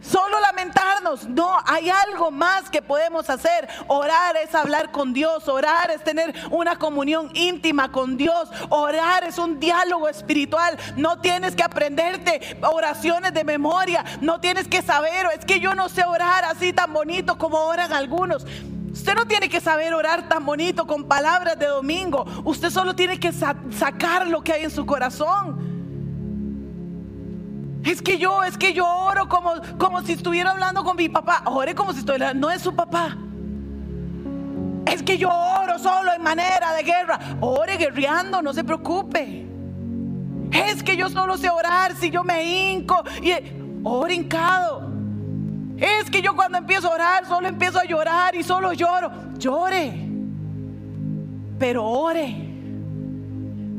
Solo 0.00 0.40
lamentarnos. 0.40 1.28
No, 1.28 1.56
hay 1.66 1.90
algo 1.90 2.30
más 2.30 2.70
que 2.70 2.80
podemos 2.80 3.28
hacer. 3.28 3.68
Orar 3.86 4.36
es 4.36 4.54
hablar 4.54 4.90
con 4.90 5.12
Dios. 5.12 5.46
Orar 5.48 5.90
es 5.90 6.02
tener 6.02 6.34
una 6.50 6.76
comunión 6.76 7.30
íntima 7.34 7.92
con 7.92 8.16
Dios. 8.16 8.48
Orar 8.70 9.24
es 9.24 9.38
un 9.38 9.60
diálogo 9.60 10.08
espiritual. 10.08 10.78
No 10.96 11.20
tienes 11.20 11.54
que 11.54 11.62
aprenderte 11.62 12.58
oraciones 12.62 13.34
de 13.34 13.44
memoria. 13.44 14.04
No 14.20 14.40
tienes 14.40 14.68
que 14.68 14.82
saber. 14.82 15.26
Es 15.36 15.44
que 15.44 15.60
yo 15.60 15.74
no 15.74 15.88
sé 15.88 16.04
orar 16.04 16.44
así 16.44 16.72
tan 16.72 16.92
bonito 16.92 17.36
como 17.36 17.58
oran 17.58 17.92
algunos. 17.92 18.46
Usted 18.92 19.14
no 19.14 19.26
tiene 19.26 19.48
que 19.48 19.60
saber 19.60 19.94
orar 19.94 20.28
tan 20.28 20.44
bonito 20.44 20.86
con 20.86 21.04
palabras 21.04 21.58
de 21.58 21.66
domingo. 21.66 22.26
Usted 22.44 22.70
solo 22.70 22.96
tiene 22.96 23.20
que 23.20 23.32
sacar 23.32 24.26
lo 24.26 24.42
que 24.42 24.52
hay 24.52 24.64
en 24.64 24.70
su 24.70 24.84
corazón. 24.84 25.69
Es 27.84 28.02
que 28.02 28.18
yo, 28.18 28.44
es 28.44 28.58
que 28.58 28.72
yo 28.72 28.86
oro 28.86 29.28
como, 29.28 29.54
como 29.78 30.02
si 30.02 30.12
estuviera 30.12 30.50
hablando 30.50 30.84
con 30.84 30.96
mi 30.96 31.08
papá. 31.08 31.42
Ore 31.46 31.74
como 31.74 31.92
si 31.92 32.00
estuviera, 32.00 32.34
no 32.34 32.50
es 32.50 32.60
su 32.62 32.74
papá. 32.74 33.16
Es 34.86 35.02
que 35.02 35.16
yo 35.16 35.30
oro 35.30 35.78
solo 35.78 36.12
en 36.12 36.22
manera 36.22 36.74
de 36.74 36.82
guerra. 36.82 37.18
Ore 37.40 37.76
guerreando, 37.76 38.42
no 38.42 38.52
se 38.52 38.64
preocupe. 38.64 39.46
Es 40.52 40.82
que 40.82 40.96
yo 40.96 41.08
solo 41.08 41.36
sé 41.38 41.48
orar 41.48 41.94
si 41.94 42.10
yo 42.10 42.24
me 42.24 42.44
hinco 42.44 43.02
y 43.22 43.32
ore 43.82 44.14
hincado. 44.14 44.90
Es 45.78 46.10
que 46.10 46.20
yo 46.20 46.36
cuando 46.36 46.58
empiezo 46.58 46.88
a 46.88 46.94
orar 46.94 47.26
solo 47.26 47.48
empiezo 47.48 47.78
a 47.78 47.84
llorar 47.84 48.34
y 48.34 48.42
solo 48.42 48.72
lloro. 48.72 49.10
Llore. 49.38 50.08
Pero 51.58 51.86
ore. 51.86 52.50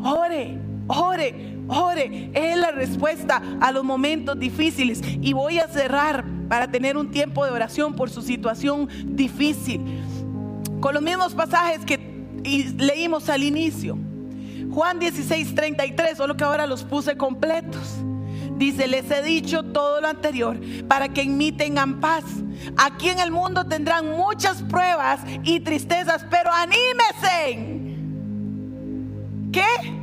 Ore, 0.04 0.58
ore, 0.88 1.61
ore. 1.72 2.30
Es 2.34 2.58
la 2.58 2.72
respuesta 2.72 3.42
a 3.60 3.72
los 3.72 3.84
momentos 3.84 4.38
difíciles. 4.40 5.02
Y 5.22 5.34
voy 5.34 5.60
a 5.60 5.68
cerrar 5.68 6.26
para 6.48 6.70
tener 6.70 6.98
un 6.98 7.12
tiempo 7.12 7.46
de 7.46 7.52
oración 7.52 7.96
por 7.96 8.10
su 8.10 8.22
situación 8.22 8.90
difícil. 9.06 9.82
Con 10.80 10.94
los 10.94 11.04
mismos 11.04 11.34
pasajes 11.34 11.86
que 11.86 12.00
leímos 12.78 13.30
al 13.30 13.44
inicio. 13.44 13.98
Juan 14.72 15.00
16, 15.00 15.56
33, 15.56 16.18
solo 16.18 16.38
que 16.38 16.44
ahora 16.44 16.66
los 16.66 16.84
puse 16.84 17.18
completos. 17.18 17.96
Dice, 18.58 18.88
les 18.88 19.10
he 19.10 19.24
dicho 19.24 19.64
todo 19.64 20.02
lo 20.02 20.08
anterior 20.08 20.60
para 20.88 21.10
que 21.10 21.22
en 21.22 21.38
mí 21.38 21.52
paz. 22.00 22.24
Aquí 22.78 23.10
en 23.10 23.20
el 23.20 23.32
mundo 23.32 23.66
tendrán 23.66 24.12
muchas 24.12 24.62
pruebas 24.64 25.22
y 25.44 25.60
tristezas, 25.62 26.26
pero 26.30 26.52
anímese. 26.52 27.80
¿Qué? 29.52 30.01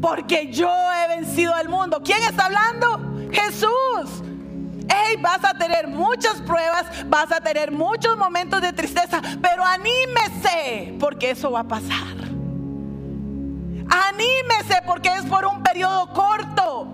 Porque 0.00 0.50
yo 0.52 0.70
he 0.92 1.16
vencido 1.16 1.54
al 1.54 1.68
mundo. 1.68 2.00
¿Quién 2.04 2.22
está 2.22 2.46
hablando? 2.46 3.30
Jesús. 3.32 4.22
Hey, 4.88 5.16
vas 5.20 5.44
a 5.44 5.54
tener 5.54 5.88
muchas 5.88 6.40
pruebas, 6.42 6.86
vas 7.06 7.32
a 7.32 7.40
tener 7.40 7.72
muchos 7.72 8.16
momentos 8.16 8.62
de 8.62 8.72
tristeza, 8.72 9.20
pero 9.42 9.64
anímese, 9.64 10.94
porque 11.00 11.30
eso 11.30 11.50
va 11.50 11.60
a 11.60 11.64
pasar. 11.64 12.16
Anímese 13.88 14.82
porque 14.86 15.08
es 15.08 15.24
por 15.24 15.44
un 15.44 15.62
periodo 15.62 16.12
corto. 16.12 16.88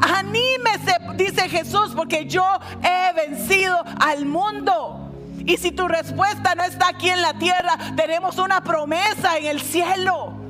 Anímese, 0.00 0.96
dice 1.16 1.48
Jesús, 1.48 1.92
porque 1.94 2.26
yo 2.26 2.44
he 2.82 3.12
vencido 3.14 3.82
al 4.00 4.26
mundo. 4.26 5.12
Y 5.46 5.56
si 5.56 5.72
tu 5.72 5.88
respuesta 5.88 6.54
no 6.54 6.64
está 6.64 6.88
aquí 6.88 7.10
en 7.10 7.22
la 7.22 7.34
tierra, 7.34 7.76
tenemos 7.96 8.38
una 8.38 8.62
promesa 8.62 9.36
en 9.38 9.46
el 9.46 9.60
cielo. 9.60 10.43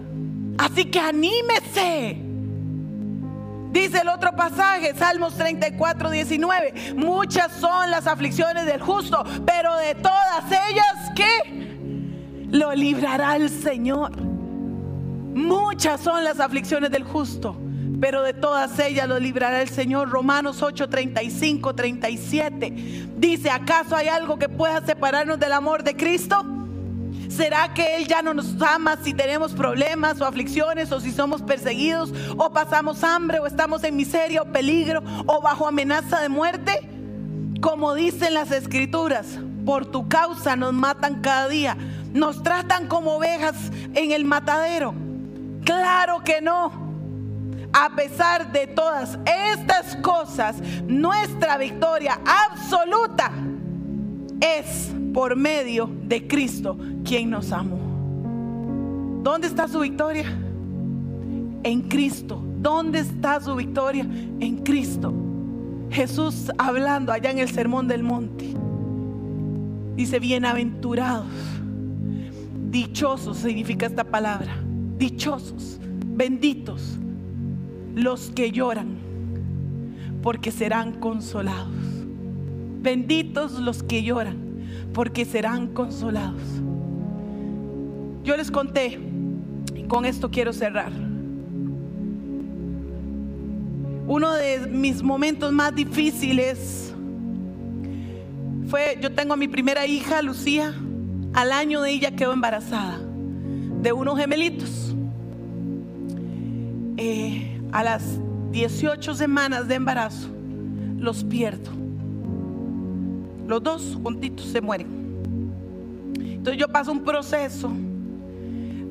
Así 0.59 0.85
que 0.87 1.01
anímese. 1.01 2.19
Dice 3.75 3.99
el 4.03 4.09
otro 4.09 4.37
pasaje, 4.37 4.95
Salmos 4.95 5.35
34, 5.35 6.11
19. 6.11 6.95
Muchas 6.95 7.51
son 7.53 7.91
las 7.91 8.07
aflicciones 8.07 8.67
del 8.67 8.81
justo, 8.81 9.25
pero 9.45 9.77
de 9.77 9.97
todas 9.97 10.45
ellas, 10.47 11.11
¿qué? 11.17 12.47
Lo 12.51 12.73
librará 12.73 13.35
el 13.35 13.51
Señor. 13.51 14.17
Muchas 14.17 16.01
son 16.01 16.23
las 16.23 16.39
aflicciones 16.39 16.93
del 16.93 17.03
justo, 17.03 17.57
pero 18.01 18.23
de 18.23 18.33
todas 18.33 18.79
ellas 18.79 19.09
lo 19.09 19.19
librará 19.19 19.61
el 19.61 19.69
Señor. 19.69 20.09
Romanos 20.09 20.63
8, 20.63 20.89
35, 20.89 21.75
37. 21.75 22.71
Dice, 23.17 23.51
¿acaso 23.51 23.97
hay 23.97 24.07
algo 24.07 24.39
que 24.39 24.49
pueda 24.49 24.87
separarnos 24.87 25.41
del 25.41 25.53
amor 25.53 25.83
de 25.83 25.97
Cristo? 25.97 26.64
¿Será 27.29 27.73
que 27.75 27.97
Él 27.97 28.07
ya 28.07 28.23
no 28.23 28.35
nos 28.35 28.61
ama 28.63 28.97
si 29.03 29.15
tenemos 29.15 29.53
problemas 29.53 30.21
o 30.21 30.27
aflicciones 30.27 30.93
o 30.93 31.01
si 31.01 31.13
somos 31.13 31.43
perseguidos 31.43 32.13
o 32.37 32.51
pasamos 32.53 33.03
hambre 33.03 33.39
o 33.39 33.47
estamos 33.47 33.83
en 33.85 33.97
miseria 33.97 34.43
o 34.43 34.47
peligro 34.47 35.03
o 35.27 35.41
bajo 35.41 35.67
amenaza 35.67 36.21
de 36.21 36.29
muerte? 36.29 36.89
Como 37.61 37.95
dicen 37.95 38.35
las 38.35 38.51
escrituras, 38.51 39.39
por 39.65 39.87
tu 39.87 40.09
causa 40.09 40.57
nos 40.57 40.73
matan 40.73 41.23
cada 41.23 41.49
día, 41.49 41.77
nos 42.13 42.43
tratan 42.43 42.87
como 42.87 43.17
ovejas 43.17 43.57
en 43.95 44.13
el 44.13 44.25
matadero. 44.25 44.95
Claro 45.65 46.23
que 46.23 46.41
no. 46.41 46.85
A 47.73 47.97
pesar 47.97 48.53
de 48.53 48.69
todas 48.69 49.19
estas 49.25 49.97
cosas, 49.97 50.57
nuestra 50.87 51.57
victoria 51.59 52.21
absoluta 52.25 53.33
es 54.41 54.93
por 55.13 55.35
medio 55.35 55.91
de 55.91 56.27
Cristo 56.27 56.77
quien 57.05 57.31
nos 57.31 57.53
amó. 57.53 57.79
¿Dónde 59.23 59.47
está 59.47 59.69
su 59.69 59.81
victoria? 59.81 60.27
En 61.63 61.83
Cristo. 61.83 62.43
¿Dónde 62.61 63.01
está 63.01 63.41
su 63.41 63.55
victoria? 63.55 64.07
En 64.41 64.59
Cristo. 64.65 65.13
Jesús 65.91 66.51
hablando 66.59 67.13
allá 67.13 67.31
en 67.31 67.39
el 67.39 67.49
Sermón 67.49 67.87
del 67.87 68.03
Monte. 68.03 68.53
Dice, 69.97 70.19
bienaventurados, 70.19 71.29
dichosos 72.71 73.37
significa 73.39 73.87
esta 73.87 74.03
palabra, 74.03 74.57
dichosos, 74.99 75.79
benditos 76.05 76.99
los 77.95 78.31
que 78.31 78.51
lloran, 78.51 78.97
porque 80.21 80.51
serán 80.51 80.99
consolados. 80.99 81.71
Benditos 82.83 83.61
los 83.61 83.85
que 83.85 84.03
lloran, 84.03 84.37
porque 84.93 85.25
serán 85.25 85.69
consolados. 85.69 86.64
Yo 88.25 88.39
les 88.39 88.51
conté, 88.51 88.99
y 89.75 89.83
con 89.83 90.07
esto 90.07 90.31
quiero 90.31 90.55
cerrar. 90.55 90.91
Uno 94.07 94.33
de 94.33 94.67
mis 94.67 95.03
momentos 95.03 95.53
más 95.53 95.75
difíciles 95.75 96.95
fue, 98.69 98.99
yo 99.03 99.13
tengo 99.13 99.35
a 99.35 99.37
mi 99.37 99.47
primera 99.47 99.87
hija, 99.87 100.23
Lucía, 100.23 100.75
al 101.35 101.53
año 101.53 101.83
de 101.83 101.91
ella 101.91 102.17
quedó 102.17 102.33
embarazada 102.33 102.99
de 103.83 103.93
unos 103.93 104.19
gemelitos. 104.19 104.95
Eh, 106.97 107.61
a 107.73 107.85
las 107.85 108.19
18 108.53 109.15
semanas 109.15 109.69
de 109.69 109.75
embarazo 109.75 110.31
los 110.99 111.25
pierdo. 111.25 111.71
Los 113.47 113.63
dos 113.63 113.99
juntitos 114.03 114.47
se 114.47 114.63
mueren. 114.63 114.87
Entonces 116.19 116.59
yo 116.59 116.69
paso 116.69 116.91
un 116.91 117.05
proceso 117.05 117.71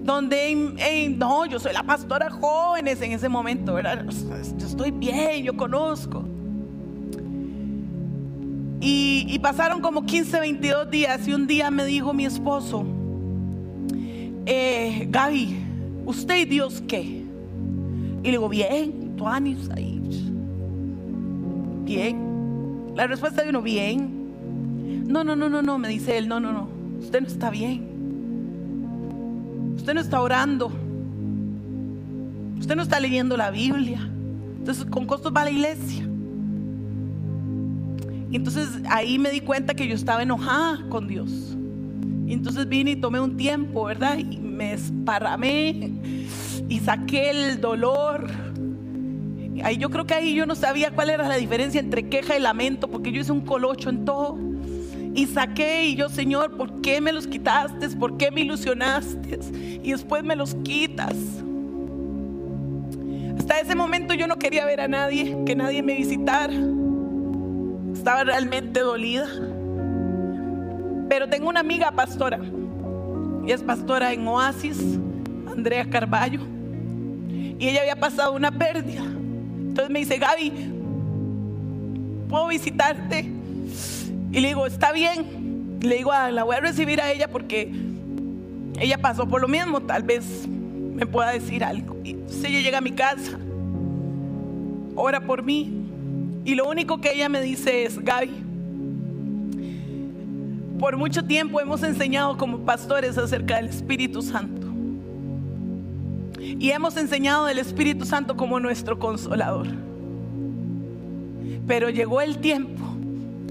donde 0.03 1.15
no, 1.17 1.45
yo 1.45 1.59
soy 1.59 1.73
la 1.73 1.83
pastora 1.83 2.29
jóvenes 2.29 3.01
en 3.01 3.13
ese 3.13 3.29
momento, 3.29 3.73
¿verdad? 3.73 4.05
Yo 4.57 4.67
estoy 4.67 4.91
bien, 4.91 5.43
yo 5.43 5.55
conozco. 5.55 6.25
Y, 8.81 9.39
pasaron 9.39 9.81
como 9.81 10.05
15, 10.05 10.39
22 10.39 10.91
días 10.91 11.27
y 11.27 11.33
un 11.33 11.47
día 11.47 11.71
me 11.71 11.85
dijo 11.85 12.13
mi 12.13 12.25
esposo, 12.25 12.85
eh, 14.45 15.07
Gaby, 15.09 15.57
¿usted 16.05 16.35
y 16.37 16.45
Dios 16.45 16.83
qué? 16.87 17.01
Y 17.01 18.23
le 18.23 18.31
digo, 18.31 18.49
bien, 18.49 19.15
tú 19.15 19.27
ahí. 19.27 20.01
Bien. 21.83 22.93
La 22.95 23.07
respuesta 23.07 23.43
de 23.43 23.49
uno, 23.49 23.61
bien. 23.61 25.05
No, 25.07 25.23
no, 25.23 25.35
no, 25.35 25.49
no, 25.49 25.61
no, 25.61 25.77
me 25.77 25.87
dice 25.87 26.17
él, 26.17 26.27
no, 26.27 26.39
no, 26.39 26.53
no, 26.53 26.69
usted 26.99 27.21
no 27.21 27.27
está 27.27 27.49
bien. 27.49 27.92
Usted 29.83 29.95
no 29.95 29.99
está 29.99 30.21
orando. 30.21 30.71
Usted 32.57 32.73
no 32.73 32.83
está 32.83 33.01
leyendo 33.01 33.35
la 33.35 33.51
Biblia. 33.51 34.09
Entonces, 34.57 34.85
con 34.85 35.05
costos 35.05 35.33
va 35.35 35.41
a 35.41 35.43
la 35.43 35.51
iglesia. 35.51 36.07
Y 38.31 38.37
entonces 38.37 38.79
ahí 38.89 39.19
me 39.19 39.29
di 39.29 39.41
cuenta 39.41 39.73
que 39.73 39.85
yo 39.85 39.93
estaba 39.93 40.23
enojada 40.23 40.79
con 40.87 41.09
Dios. 41.09 41.57
Y 42.25 42.31
entonces 42.31 42.69
vine 42.69 42.91
y 42.91 42.95
tomé 42.95 43.19
un 43.19 43.35
tiempo, 43.35 43.83
¿verdad? 43.83 44.19
Y 44.19 44.37
me 44.37 44.71
esparramé 44.71 45.91
y 46.69 46.79
saqué 46.79 47.31
el 47.31 47.59
dolor. 47.59 48.31
Ahí 49.65 49.75
yo 49.75 49.89
creo 49.89 50.05
que 50.05 50.13
ahí 50.13 50.33
yo 50.33 50.45
no 50.45 50.55
sabía 50.55 50.91
cuál 50.91 51.09
era 51.09 51.27
la 51.27 51.35
diferencia 51.35 51.81
entre 51.81 52.07
queja 52.07 52.37
y 52.37 52.39
lamento, 52.39 52.89
porque 52.89 53.11
yo 53.11 53.19
hice 53.19 53.33
un 53.33 53.41
colocho 53.41 53.89
en 53.89 54.05
todo. 54.05 54.39
Y 55.15 55.27
saqué 55.27 55.85
y 55.85 55.95
yo, 55.95 56.09
Señor, 56.09 56.57
¿por 56.57 56.81
qué 56.81 56.99
me 56.99 57.11
los 57.11 57.27
quitaste? 57.27 57.89
¿Por 57.89 58.17
qué 58.17 58.31
me 58.31 58.41
ilusionaste? 58.41 59.39
Y 59.83 59.91
después 59.91 60.23
me 60.23 60.35
los 60.35 60.55
quitas. 60.55 61.15
Hasta 63.37 63.59
ese 63.59 63.75
momento 63.75 64.13
yo 64.13 64.25
no 64.25 64.37
quería 64.37 64.65
ver 64.65 64.81
a 64.81 64.87
nadie, 64.87 65.37
que 65.45 65.55
nadie 65.55 65.83
me 65.83 65.95
visitara. 65.95 66.53
Estaba 67.93 68.23
realmente 68.23 68.79
dolida. 68.79 69.27
Pero 71.09 71.29
tengo 71.29 71.49
una 71.49 71.59
amiga 71.59 71.91
pastora. 71.91 72.39
Y 73.45 73.51
es 73.51 73.61
pastora 73.61 74.13
en 74.13 74.27
Oasis, 74.27 74.79
Andrea 75.47 75.85
Carballo. 75.89 76.39
Y 77.59 77.67
ella 77.67 77.81
había 77.81 77.99
pasado 77.99 78.33
una 78.33 78.51
pérdida. 78.51 79.03
Entonces 79.03 79.89
me 79.89 79.99
dice, 79.99 80.17
Gaby, 80.17 80.51
¿puedo 82.29 82.47
visitarte? 82.47 83.32
Y 84.33 84.41
le 84.41 84.47
digo, 84.47 84.65
está 84.65 84.91
bien. 84.91 85.77
Le 85.79 85.97
digo, 85.97 86.11
ah, 86.11 86.31
la 86.31 86.43
voy 86.43 86.55
a 86.55 86.59
recibir 86.59 86.99
a 86.99 87.11
ella 87.11 87.27
porque 87.27 87.71
ella 88.79 88.97
pasó 88.97 89.27
por 89.27 89.41
lo 89.41 89.47
mismo. 89.47 89.81
Tal 89.81 90.01
vez 90.01 90.47
me 90.47 91.05
pueda 91.05 91.31
decir 91.31 91.63
algo. 91.63 91.95
Y 92.03 92.17
ella 92.43 92.61
llega 92.61 92.79
a 92.79 92.81
mi 92.81 92.91
casa, 92.91 93.37
ora 94.95 95.21
por 95.21 95.43
mí. 95.43 95.71
Y 96.45 96.55
lo 96.55 96.67
único 96.67 96.99
que 96.99 97.13
ella 97.13 97.29
me 97.29 97.41
dice 97.41 97.85
es, 97.85 97.99
Gaby, 97.99 98.31
por 100.79 100.97
mucho 100.97 101.23
tiempo 101.23 101.61
hemos 101.61 101.83
enseñado 101.83 102.35
como 102.35 102.65
pastores 102.65 103.17
acerca 103.19 103.57
del 103.57 103.67
Espíritu 103.67 104.23
Santo. 104.23 104.67
Y 106.39 106.71
hemos 106.71 106.97
enseñado 106.97 107.45
del 107.45 107.59
Espíritu 107.59 108.03
Santo 108.03 108.35
como 108.35 108.59
nuestro 108.59 108.97
consolador. 108.97 109.67
Pero 111.67 111.89
llegó 111.89 112.19
el 112.19 112.39
tiempo 112.39 112.92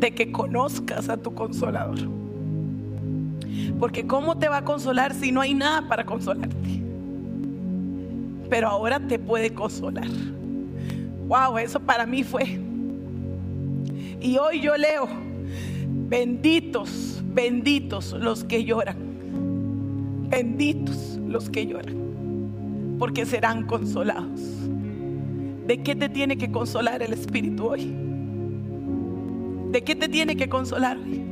de 0.02 0.12
que 0.12 0.32
conozcas 0.32 1.08
a 1.08 1.16
tu 1.16 1.32
consolador. 1.32 1.96
Porque 3.78 4.04
¿cómo 4.04 4.36
te 4.36 4.48
va 4.48 4.58
a 4.58 4.64
consolar 4.64 5.14
si 5.14 5.30
no 5.30 5.40
hay 5.40 5.54
nada 5.54 5.88
para 5.88 6.04
consolarte? 6.04 6.56
Pero 8.50 8.68
ahora 8.68 8.98
te 8.98 9.20
puede 9.20 9.54
consolar. 9.54 10.08
Wow, 11.28 11.56
eso 11.58 11.78
para 11.78 12.04
mí 12.04 12.24
fue. 12.24 12.60
Y 14.20 14.36
hoy 14.38 14.60
yo 14.60 14.76
leo, 14.76 15.08
benditos, 16.08 17.22
benditos 17.24 18.12
los 18.12 18.42
que 18.42 18.64
lloran. 18.64 18.96
Benditos 20.28 21.20
los 21.28 21.48
que 21.48 21.64
lloran. 21.64 22.96
Porque 22.98 23.24
serán 23.24 23.66
consolados. 23.66 24.40
¿De 25.64 25.80
qué 25.84 25.94
te 25.94 26.08
tiene 26.08 26.36
que 26.36 26.50
consolar 26.50 27.02
el 27.02 27.12
Espíritu 27.12 27.66
hoy? 27.68 28.11
¿De 29.72 29.82
qué 29.82 29.96
te 29.96 30.06
tiene 30.06 30.36
que 30.36 30.50
consolar 30.50 30.98
hoy? 30.98 31.24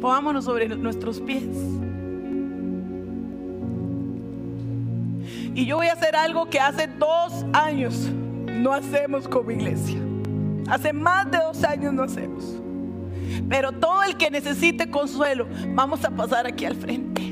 Pongámonos 0.00 0.44
sobre 0.44 0.68
nuestros 0.68 1.20
pies. 1.20 1.42
Y 5.54 5.66
yo 5.66 5.78
voy 5.78 5.88
a 5.88 5.94
hacer 5.94 6.14
algo 6.14 6.48
que 6.48 6.60
hace 6.60 6.86
dos 6.86 7.44
años 7.52 8.08
no 8.46 8.72
hacemos 8.72 9.26
como 9.26 9.50
iglesia. 9.50 9.98
Hace 10.68 10.92
más 10.92 11.28
de 11.32 11.38
dos 11.38 11.64
años 11.64 11.92
no 11.92 12.04
hacemos. 12.04 12.44
Pero 13.48 13.72
todo 13.72 14.04
el 14.04 14.16
que 14.16 14.30
necesite 14.30 14.88
consuelo, 14.88 15.48
vamos 15.74 16.04
a 16.04 16.10
pasar 16.10 16.46
aquí 16.46 16.64
al 16.64 16.76
frente 16.76 17.29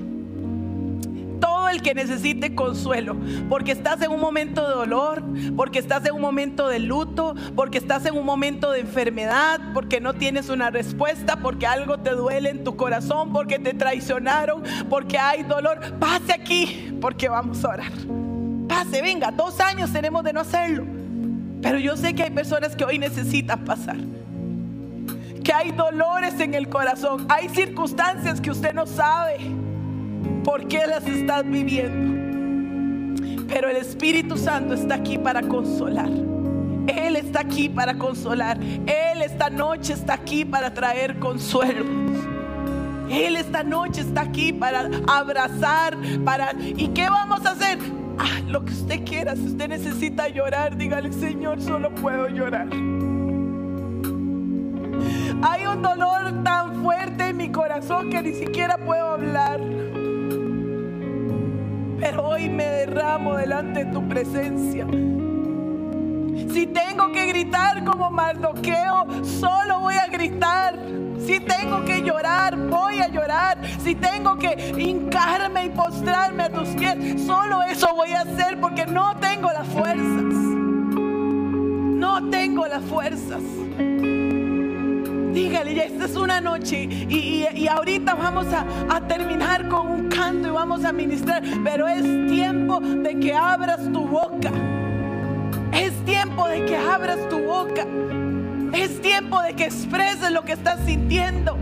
el 1.70 1.82
que 1.82 1.94
necesite 1.94 2.54
consuelo, 2.54 3.16
porque 3.48 3.72
estás 3.72 4.00
en 4.02 4.10
un 4.10 4.20
momento 4.20 4.66
de 4.66 4.74
dolor, 4.74 5.22
porque 5.56 5.78
estás 5.78 6.04
en 6.06 6.14
un 6.14 6.20
momento 6.20 6.68
de 6.68 6.78
luto, 6.78 7.34
porque 7.54 7.78
estás 7.78 8.04
en 8.06 8.16
un 8.16 8.24
momento 8.24 8.70
de 8.70 8.80
enfermedad, 8.80 9.60
porque 9.74 10.00
no 10.00 10.14
tienes 10.14 10.48
una 10.48 10.70
respuesta, 10.70 11.36
porque 11.36 11.66
algo 11.66 11.98
te 11.98 12.10
duele 12.10 12.50
en 12.50 12.64
tu 12.64 12.76
corazón, 12.76 13.32
porque 13.32 13.58
te 13.58 13.74
traicionaron, 13.74 14.62
porque 14.88 15.18
hay 15.18 15.42
dolor. 15.42 15.80
Pase 15.98 16.32
aquí, 16.32 16.96
porque 17.00 17.28
vamos 17.28 17.64
a 17.64 17.68
orar. 17.68 17.92
Pase, 18.68 19.02
venga, 19.02 19.30
dos 19.30 19.60
años 19.60 19.92
tenemos 19.92 20.24
de 20.24 20.32
no 20.32 20.40
hacerlo. 20.40 20.84
Pero 21.62 21.78
yo 21.78 21.96
sé 21.96 22.14
que 22.14 22.22
hay 22.22 22.30
personas 22.30 22.76
que 22.76 22.84
hoy 22.84 22.98
necesitan 22.98 23.64
pasar 23.64 23.96
que 25.48 25.54
hay 25.54 25.70
dolores 25.70 26.38
en 26.40 26.52
el 26.52 26.68
corazón, 26.68 27.24
hay 27.30 27.48
circunstancias 27.48 28.38
que 28.38 28.50
usted 28.50 28.74
no 28.74 28.84
sabe 28.84 29.38
por 30.44 30.66
qué 30.66 30.86
las 30.86 31.06
estás 31.06 31.44
viviendo. 31.48 32.18
Pero 33.48 33.68
el 33.68 33.76
Espíritu 33.76 34.36
Santo 34.36 34.74
está 34.74 34.96
aquí 34.96 35.18
para 35.18 35.42
consolar. 35.42 36.10
Él 36.86 37.16
está 37.16 37.40
aquí 37.40 37.68
para 37.68 37.96
consolar. 37.98 38.58
Él 38.60 39.22
esta 39.22 39.50
noche 39.50 39.92
está 39.92 40.14
aquí 40.14 40.44
para 40.44 40.72
traer 40.72 41.18
consuelo. 41.18 41.84
Él 43.10 43.36
esta 43.36 43.62
noche 43.62 44.02
está 44.02 44.22
aquí 44.22 44.52
para 44.52 44.90
abrazar, 45.06 45.96
para... 46.24 46.52
¿Y 46.58 46.88
qué 46.88 47.08
vamos 47.08 47.44
a 47.46 47.52
hacer? 47.52 47.78
Ah, 48.18 48.40
lo 48.46 48.64
que 48.64 48.72
usted 48.72 49.04
quiera. 49.04 49.34
Si 49.34 49.46
usted 49.46 49.68
necesita 49.68 50.28
llorar, 50.28 50.76
dígale, 50.76 51.12
Señor, 51.12 51.60
solo 51.60 51.94
puedo 51.94 52.28
llorar. 52.28 52.68
Hay 55.42 55.66
un 55.66 55.82
dolor 55.82 56.42
tan 56.42 56.82
fuerte 56.82 57.28
en 57.28 57.36
mi 57.36 57.50
corazón 57.50 58.10
que 58.10 58.22
ni 58.22 58.34
siquiera 58.34 58.76
puedo 58.76 59.06
hablar. 59.06 59.60
Pero 62.00 62.28
hoy 62.28 62.48
me 62.48 62.64
derramo 62.64 63.36
delante 63.36 63.84
de 63.84 63.92
tu 63.92 64.06
presencia. 64.08 64.86
Si 66.52 66.66
tengo 66.66 67.12
que 67.12 67.26
gritar 67.26 67.84
como 67.84 68.10
Mardoqueo, 68.10 69.06
solo 69.24 69.80
voy 69.80 69.96
a 69.96 70.06
gritar. 70.06 70.78
Si 71.18 71.40
tengo 71.40 71.84
que 71.84 72.02
llorar, 72.02 72.56
voy 72.56 73.00
a 73.00 73.08
llorar. 73.08 73.58
Si 73.82 73.94
tengo 73.94 74.36
que 74.38 74.74
hincarme 74.78 75.66
y 75.66 75.68
postrarme 75.70 76.44
a 76.44 76.50
tus 76.50 76.68
pies, 76.70 77.22
solo 77.26 77.62
eso 77.62 77.92
voy 77.94 78.12
a 78.12 78.22
hacer 78.22 78.60
porque 78.60 78.86
no 78.86 79.16
tengo 79.16 79.50
las 79.50 79.66
fuerzas. 79.66 80.34
No 80.34 82.30
tengo 82.30 82.66
las 82.66 82.82
fuerzas. 82.84 83.42
Dígale, 85.38 85.72
ya 85.72 85.84
esta 85.84 86.06
es 86.06 86.16
una 86.16 86.40
noche 86.40 86.82
y, 86.82 87.68
ahorita 87.68 88.16
vamos 88.16 88.48
a, 88.52 88.66
a, 88.92 89.06
terminar 89.06 89.68
con 89.68 89.86
un 89.86 90.08
canto 90.08 90.48
y 90.48 90.50
vamos 90.50 90.84
a 90.84 90.90
ministrar, 90.90 91.44
pero 91.62 91.86
es 91.86 92.02
tiempo 92.26 92.80
de 92.80 93.20
que 93.20 93.32
abras 93.32 93.84
tu 93.92 94.04
boca. 94.04 94.50
Es 95.72 95.92
tiempo 96.04 96.48
de 96.48 96.64
que 96.64 96.76
abras 96.76 97.20
tu 97.28 97.38
boca. 97.38 97.86
Es 98.72 99.00
tiempo 99.00 99.40
de 99.40 99.54
que 99.54 99.66
expreses 99.66 100.32
lo 100.32 100.42
que 100.42 100.54
estás 100.54 100.80
sintiendo. 100.84 101.56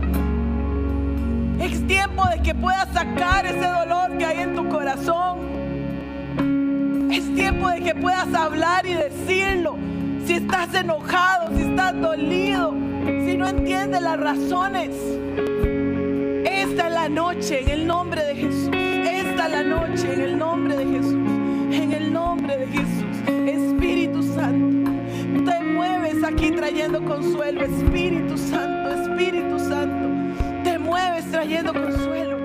Es 1.59 1.85
tiempo 1.85 2.27
de 2.29 2.41
que 2.41 2.55
puedas 2.55 2.91
sacar 2.93 3.45
ese 3.45 3.67
dolor 3.67 4.17
que 4.17 4.25
hay 4.25 4.39
en 4.39 4.55
tu 4.55 4.67
corazón. 4.69 5.37
Es 7.11 7.31
tiempo 7.35 7.69
de 7.69 7.81
que 7.81 7.93
puedas 7.93 8.33
hablar 8.33 8.87
y 8.87 8.95
decirlo. 8.95 9.86
Si 10.27 10.33
estás 10.33 10.73
enojado, 10.73 11.55
si 11.55 11.61
estás 11.61 11.97
dolido 12.01 12.73
si 13.25 13.37
no 13.37 13.47
entiende 13.47 14.01
las 14.01 14.19
razones, 14.19 14.89
esta 16.43 16.87
es 16.87 16.93
la 16.93 17.07
noche 17.07 17.61
en 17.61 17.69
el 17.69 17.87
nombre 17.87 18.21
de 18.25 18.35
Jesús. 18.35 18.69
Esta 18.73 19.45
es 19.45 19.51
la 19.53 19.63
noche 19.63 20.13
en 20.13 20.19
el 20.19 20.37
nombre 20.37 20.75
de 20.75 20.85
Jesús. 20.85 21.29
En 21.71 21.93
el 21.93 22.11
nombre 22.11 22.57
de 22.57 22.67
Jesús. 22.67 23.05
Espíritu 23.47 24.21
Santo. 24.21 24.91
Te 25.49 25.63
mueves 25.63 26.21
aquí 26.25 26.51
trayendo 26.51 27.05
consuelo. 27.05 27.61
Espíritu 27.61 28.37
Santo, 28.37 28.89
Espíritu 29.01 29.57
Santo. 29.59 30.35
Te 30.65 30.77
mueves 30.77 31.31
trayendo 31.31 31.71
consuelo. 31.71 32.37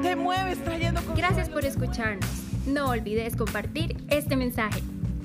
Te 0.00 0.16
mueves 0.16 0.64
trayendo 0.64 1.02
consuelo. 1.02 1.28
Gracias 1.28 1.50
por 1.50 1.66
escucharnos. 1.66 2.30
No 2.66 2.88
olvides 2.88 3.36
compartir 3.36 3.98
este 4.08 4.34
mensaje. 4.34 4.80